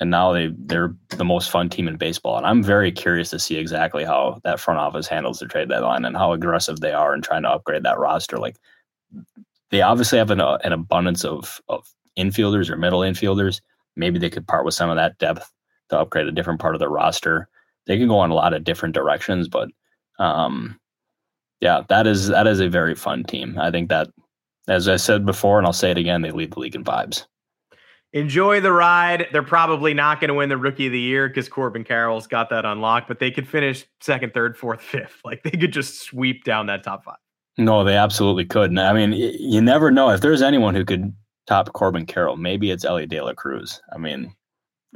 and 0.00 0.10
now 0.10 0.32
they 0.32 0.50
they're 0.58 0.94
the 1.10 1.24
most 1.24 1.50
fun 1.50 1.68
team 1.68 1.88
in 1.88 1.96
baseball. 1.96 2.36
And 2.36 2.46
I'm 2.46 2.62
very 2.62 2.90
curious 2.90 3.30
to 3.30 3.38
see 3.38 3.56
exactly 3.56 4.04
how 4.04 4.40
that 4.44 4.60
front 4.60 4.80
office 4.80 5.06
handles 5.06 5.38
the 5.38 5.46
trade 5.46 5.68
deadline 5.68 6.04
and 6.04 6.16
how 6.16 6.32
aggressive 6.32 6.80
they 6.80 6.92
are 6.92 7.14
in 7.14 7.22
trying 7.22 7.42
to 7.42 7.50
upgrade 7.50 7.84
that 7.84 7.98
roster. 7.98 8.38
Like 8.38 8.56
they 9.70 9.82
obviously 9.82 10.18
have 10.18 10.30
an, 10.30 10.40
uh, 10.40 10.58
an 10.64 10.72
abundance 10.72 11.24
of 11.24 11.60
of 11.68 11.86
infielders 12.18 12.70
or 12.70 12.76
middle 12.76 13.00
infielders. 13.00 13.60
Maybe 13.96 14.18
they 14.18 14.30
could 14.30 14.46
part 14.46 14.64
with 14.64 14.74
some 14.74 14.90
of 14.90 14.96
that 14.96 15.18
depth 15.18 15.50
to 15.90 15.98
upgrade 15.98 16.26
a 16.26 16.32
different 16.32 16.60
part 16.60 16.74
of 16.74 16.80
the 16.80 16.88
roster. 16.88 17.48
They 17.86 17.98
can 17.98 18.08
go 18.08 18.24
in 18.24 18.30
a 18.30 18.34
lot 18.34 18.54
of 18.54 18.64
different 18.64 18.94
directions, 18.94 19.48
but 19.48 19.68
um, 20.18 20.80
yeah, 21.60 21.82
that 21.88 22.06
is 22.06 22.28
that 22.28 22.46
is 22.46 22.60
a 22.60 22.68
very 22.68 22.94
fun 22.94 23.24
team. 23.24 23.58
I 23.60 23.70
think 23.70 23.90
that, 23.90 24.08
as 24.66 24.88
I 24.88 24.96
said 24.96 25.24
before, 25.24 25.58
and 25.58 25.66
I'll 25.66 25.72
say 25.72 25.90
it 25.90 25.98
again, 25.98 26.22
they 26.22 26.30
lead 26.30 26.52
the 26.52 26.60
league 26.60 26.74
in 26.74 26.82
vibes 26.82 27.26
enjoy 28.14 28.60
the 28.60 28.72
ride. 28.72 29.26
They're 29.32 29.42
probably 29.42 29.92
not 29.92 30.20
going 30.20 30.28
to 30.28 30.34
win 30.34 30.48
the 30.48 30.56
rookie 30.56 30.86
of 30.86 30.92
the 30.92 31.00
year 31.00 31.28
because 31.28 31.48
Corbin 31.48 31.84
Carroll's 31.84 32.26
got 32.26 32.48
that 32.50 32.64
unlocked, 32.64 33.08
but 33.08 33.18
they 33.18 33.30
could 33.30 33.46
finish 33.46 33.84
second, 34.00 34.32
third, 34.32 34.56
fourth, 34.56 34.80
fifth. 34.80 35.20
Like 35.24 35.42
they 35.42 35.50
could 35.50 35.72
just 35.72 36.00
sweep 36.00 36.44
down 36.44 36.66
that 36.66 36.82
top 36.82 37.04
five. 37.04 37.16
No, 37.58 37.84
they 37.84 37.96
absolutely 37.96 38.46
could. 38.46 38.70
And 38.70 38.80
I 38.80 38.92
mean, 38.92 39.12
you 39.12 39.60
never 39.60 39.90
know 39.90 40.10
if 40.10 40.22
there's 40.22 40.42
anyone 40.42 40.74
who 40.74 40.84
could 40.84 41.12
top 41.46 41.72
Corbin 41.72 42.06
Carroll. 42.06 42.36
Maybe 42.36 42.70
it's 42.70 42.84
Elly 42.84 43.06
De 43.06 43.20
La 43.20 43.32
Cruz. 43.34 43.80
I 43.92 43.98
mean, 43.98 44.34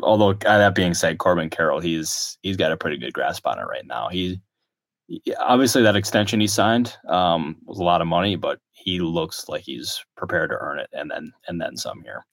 although 0.02 0.30
uh, 0.30 0.58
that 0.58 0.74
being 0.74 0.94
said, 0.94 1.18
Corbin 1.18 1.50
Carroll, 1.50 1.78
he's 1.78 2.36
he's 2.42 2.56
got 2.56 2.72
a 2.72 2.76
pretty 2.76 2.96
good 2.96 3.12
grasp 3.12 3.46
on 3.46 3.60
it 3.60 3.64
right 3.64 3.86
now. 3.86 4.08
He 4.08 4.40
obviously 5.38 5.82
that 5.82 5.96
extension 5.96 6.40
he 6.40 6.48
signed 6.48 6.96
um, 7.08 7.56
was 7.64 7.78
a 7.78 7.84
lot 7.84 8.00
of 8.00 8.08
money, 8.08 8.34
but 8.34 8.58
he 8.72 8.98
looks 8.98 9.48
like 9.48 9.62
he's 9.62 10.04
prepared 10.16 10.50
to 10.50 10.56
earn 10.58 10.80
it 10.80 10.90
and 10.92 11.10
then 11.10 11.32
and 11.46 11.60
then 11.60 11.76
some 11.76 12.02
here. 12.02 12.24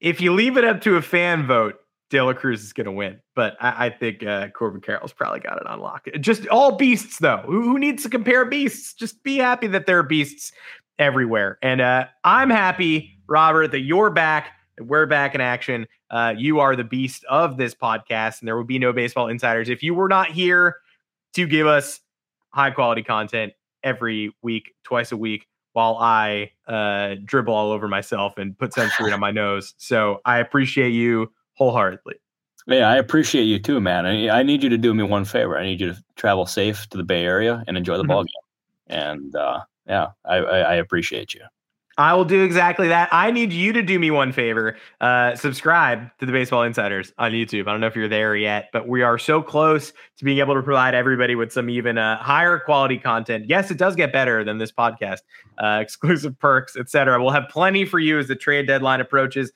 If 0.00 0.20
you 0.20 0.34
leave 0.34 0.56
it 0.56 0.64
up 0.64 0.80
to 0.82 0.96
a 0.96 1.02
fan 1.02 1.46
vote, 1.46 1.76
De 2.10 2.20
La 2.20 2.32
Cruz 2.32 2.62
is 2.62 2.72
going 2.72 2.84
to 2.84 2.92
win, 2.92 3.20
but 3.34 3.56
I, 3.60 3.86
I 3.86 3.90
think 3.90 4.24
uh, 4.24 4.48
Corbin 4.48 4.80
Carroll's 4.80 5.12
probably 5.12 5.40
got 5.40 5.56
it 5.56 5.66
on 5.66 5.80
lock. 5.80 6.06
Just 6.20 6.46
all 6.48 6.76
beasts, 6.76 7.18
though. 7.18 7.42
Who, 7.46 7.62
who, 7.62 7.78
needs 7.78 8.04
to 8.04 8.08
compare 8.08 8.44
beasts? 8.44 8.94
Just 8.94 9.22
be 9.24 9.38
happy 9.38 9.66
that 9.68 9.86
there 9.86 9.98
are 9.98 10.04
beasts 10.04 10.52
everywhere. 10.98 11.58
And 11.62 11.80
uh, 11.80 12.06
I'm 12.22 12.50
happy, 12.50 13.18
Robert, 13.28 13.72
that 13.72 13.80
you're 13.80 14.10
back. 14.10 14.52
That 14.76 14.84
we're 14.84 15.06
back 15.06 15.34
in 15.34 15.40
action. 15.40 15.86
Uh, 16.10 16.34
you 16.36 16.60
are 16.60 16.76
the 16.76 16.84
beast 16.84 17.24
of 17.28 17.56
this 17.56 17.74
podcast, 17.74 18.40
and 18.40 18.46
there 18.46 18.56
will 18.56 18.64
be 18.64 18.78
no 18.78 18.92
baseball 18.92 19.28
insiders 19.28 19.68
if 19.68 19.82
you 19.82 19.94
were 19.94 20.08
not 20.08 20.30
here 20.30 20.76
to 21.34 21.46
give 21.46 21.66
us 21.66 22.00
high 22.50 22.70
quality 22.70 23.02
content 23.02 23.52
every 23.82 24.32
week, 24.42 24.74
twice 24.84 25.12
a 25.12 25.16
week, 25.16 25.46
while 25.76 25.98
I 25.98 26.52
uh, 26.66 27.16
dribble 27.22 27.52
all 27.52 27.70
over 27.70 27.86
myself 27.86 28.38
and 28.38 28.58
put 28.58 28.70
sunscreen 28.70 29.12
on 29.12 29.20
my 29.20 29.30
nose. 29.30 29.74
So 29.76 30.22
I 30.24 30.38
appreciate 30.38 30.88
you 30.92 31.30
wholeheartedly. 31.52 32.14
Yeah, 32.66 32.88
I 32.88 32.96
appreciate 32.96 33.42
you 33.42 33.58
too, 33.58 33.78
man. 33.78 34.06
I, 34.06 34.38
I 34.38 34.42
need 34.42 34.62
you 34.62 34.70
to 34.70 34.78
do 34.78 34.94
me 34.94 35.02
one 35.02 35.26
favor. 35.26 35.58
I 35.58 35.64
need 35.64 35.82
you 35.82 35.92
to 35.92 36.02
travel 36.16 36.46
safe 36.46 36.88
to 36.88 36.96
the 36.96 37.04
Bay 37.04 37.26
Area 37.26 37.62
and 37.68 37.76
enjoy 37.76 37.98
the 37.98 38.04
mm-hmm. 38.04 38.08
ball 38.08 38.24
game. 38.24 38.32
And 38.86 39.36
uh, 39.36 39.60
yeah, 39.86 40.06
I, 40.24 40.36
I, 40.36 40.58
I 40.60 40.74
appreciate 40.76 41.34
you. 41.34 41.42
I 41.98 42.12
will 42.12 42.26
do 42.26 42.42
exactly 42.42 42.88
that. 42.88 43.08
I 43.10 43.30
need 43.30 43.54
you 43.54 43.72
to 43.72 43.82
do 43.82 43.98
me 43.98 44.10
one 44.10 44.30
favor. 44.30 44.76
Uh, 45.00 45.34
subscribe 45.34 46.10
to 46.18 46.26
the 46.26 46.32
Baseball 46.32 46.62
Insiders 46.62 47.12
on 47.16 47.32
YouTube. 47.32 47.66
I 47.66 47.72
don't 47.72 47.80
know 47.80 47.86
if 47.86 47.96
you're 47.96 48.06
there 48.08 48.36
yet, 48.36 48.68
but 48.72 48.86
we 48.86 49.02
are 49.02 49.16
so 49.16 49.40
close 49.40 49.92
to 50.18 50.24
being 50.24 50.38
able 50.38 50.54
to 50.54 50.62
provide 50.62 50.94
everybody 50.94 51.34
with 51.34 51.52
some 51.52 51.70
even 51.70 51.96
uh, 51.96 52.18
higher 52.18 52.58
quality 52.58 52.98
content. 52.98 53.46
Yes, 53.48 53.70
it 53.70 53.78
does 53.78 53.96
get 53.96 54.12
better 54.12 54.44
than 54.44 54.58
this 54.58 54.70
podcast, 54.70 55.20
uh, 55.56 55.78
exclusive 55.82 56.38
perks, 56.38 56.76
etc. 56.76 57.22
We'll 57.22 57.32
have 57.32 57.48
plenty 57.48 57.86
for 57.86 57.98
you 57.98 58.18
as 58.18 58.28
the 58.28 58.36
trade 58.36 58.66
deadline 58.66 59.00
approaches. 59.00 59.50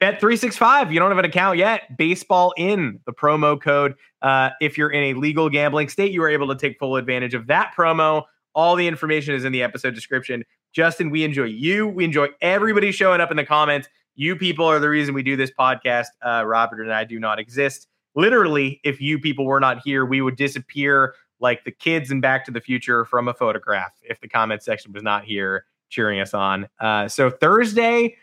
Bet 0.00 0.20
365, 0.20 0.92
you 0.92 0.98
don't 0.98 1.10
have 1.10 1.18
an 1.18 1.24
account 1.24 1.58
yet. 1.58 1.96
Baseball 1.96 2.52
in 2.56 2.98
the 3.06 3.12
promo 3.12 3.60
code. 3.60 3.94
Uh, 4.20 4.50
if 4.60 4.76
you're 4.76 4.90
in 4.90 5.16
a 5.16 5.18
legal 5.18 5.48
gambling 5.48 5.88
state, 5.88 6.10
you 6.10 6.22
are 6.24 6.28
able 6.28 6.48
to 6.48 6.56
take 6.56 6.78
full 6.78 6.96
advantage 6.96 7.34
of 7.34 7.46
that 7.46 7.72
promo. 7.78 8.24
All 8.54 8.76
the 8.76 8.86
information 8.86 9.34
is 9.34 9.44
in 9.44 9.52
the 9.52 9.62
episode 9.62 9.94
description. 9.94 10.44
Justin, 10.72 11.10
we 11.10 11.24
enjoy 11.24 11.44
you. 11.44 11.86
We 11.86 12.04
enjoy 12.04 12.28
everybody 12.40 12.92
showing 12.92 13.20
up 13.20 13.30
in 13.30 13.36
the 13.36 13.44
comments. 13.44 13.88
You 14.16 14.36
people 14.36 14.64
are 14.66 14.78
the 14.78 14.88
reason 14.88 15.14
we 15.14 15.22
do 15.22 15.36
this 15.36 15.50
podcast. 15.58 16.06
Uh, 16.24 16.44
Robert 16.46 16.82
and 16.82 16.92
I 16.92 17.04
do 17.04 17.18
not 17.18 17.38
exist. 17.38 17.88
Literally, 18.14 18.80
if 18.84 19.00
you 19.00 19.18
people 19.18 19.44
were 19.44 19.60
not 19.60 19.80
here, 19.84 20.04
we 20.04 20.20
would 20.20 20.36
disappear 20.36 21.14
like 21.40 21.64
the 21.64 21.72
kids 21.72 22.10
in 22.10 22.20
Back 22.20 22.44
to 22.44 22.50
the 22.50 22.60
Future 22.60 23.04
from 23.04 23.28
a 23.28 23.34
photograph 23.34 23.92
if 24.02 24.20
the 24.20 24.28
comment 24.28 24.62
section 24.62 24.92
was 24.92 25.02
not 25.02 25.24
here 25.24 25.66
cheering 25.90 26.20
us 26.20 26.34
on. 26.34 26.68
Uh, 26.80 27.08
so 27.08 27.30
Thursday, 27.30 28.16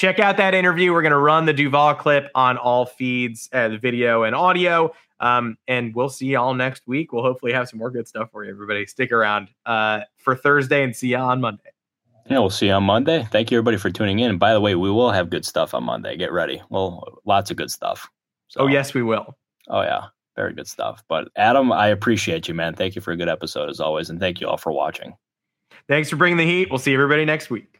check 0.00 0.18
out 0.18 0.38
that 0.38 0.54
interview. 0.54 0.94
We're 0.94 1.02
going 1.02 1.10
to 1.12 1.18
run 1.18 1.44
the 1.44 1.52
Duvall 1.52 1.94
clip 1.94 2.30
on 2.34 2.56
all 2.56 2.86
feeds, 2.86 3.50
uh, 3.52 3.68
the 3.68 3.76
video 3.76 4.22
and 4.22 4.34
audio. 4.34 4.94
Um, 5.20 5.58
and 5.68 5.94
we'll 5.94 6.08
see 6.08 6.28
y'all 6.28 6.54
next 6.54 6.86
week. 6.86 7.12
We'll 7.12 7.22
hopefully 7.22 7.52
have 7.52 7.68
some 7.68 7.78
more 7.78 7.90
good 7.90 8.08
stuff 8.08 8.30
for 8.32 8.42
you, 8.42 8.50
everybody. 8.50 8.86
Stick 8.86 9.12
around 9.12 9.48
uh, 9.66 10.00
for 10.16 10.34
Thursday 10.34 10.82
and 10.82 10.96
see 10.96 11.08
you 11.08 11.18
on 11.18 11.42
Monday. 11.42 11.70
Yeah, 12.30 12.38
we'll 12.38 12.48
see 12.48 12.68
you 12.68 12.72
on 12.72 12.84
Monday. 12.84 13.28
Thank 13.30 13.50
you, 13.50 13.58
everybody, 13.58 13.76
for 13.76 13.90
tuning 13.90 14.20
in. 14.20 14.30
And 14.30 14.40
by 14.40 14.54
the 14.54 14.60
way, 14.62 14.74
we 14.74 14.90
will 14.90 15.10
have 15.10 15.28
good 15.28 15.44
stuff 15.44 15.74
on 15.74 15.84
Monday. 15.84 16.16
Get 16.16 16.32
ready. 16.32 16.62
Well, 16.70 17.20
lots 17.26 17.50
of 17.50 17.58
good 17.58 17.70
stuff. 17.70 18.08
So, 18.48 18.60
oh, 18.62 18.66
yes, 18.68 18.94
we 18.94 19.02
will. 19.02 19.36
Oh, 19.68 19.82
yeah. 19.82 20.06
Very 20.34 20.54
good 20.54 20.66
stuff. 20.66 21.04
But 21.08 21.28
Adam, 21.36 21.72
I 21.72 21.88
appreciate 21.88 22.48
you, 22.48 22.54
man. 22.54 22.74
Thank 22.74 22.94
you 22.94 23.02
for 23.02 23.12
a 23.12 23.16
good 23.16 23.28
episode 23.28 23.68
as 23.68 23.80
always. 23.80 24.08
And 24.08 24.18
thank 24.18 24.40
you 24.40 24.48
all 24.48 24.56
for 24.56 24.72
watching. 24.72 25.12
Thanks 25.88 26.08
for 26.08 26.16
bringing 26.16 26.38
the 26.38 26.46
heat. 26.46 26.70
We'll 26.70 26.78
see 26.78 26.94
everybody 26.94 27.26
next 27.26 27.50
week. 27.50 27.79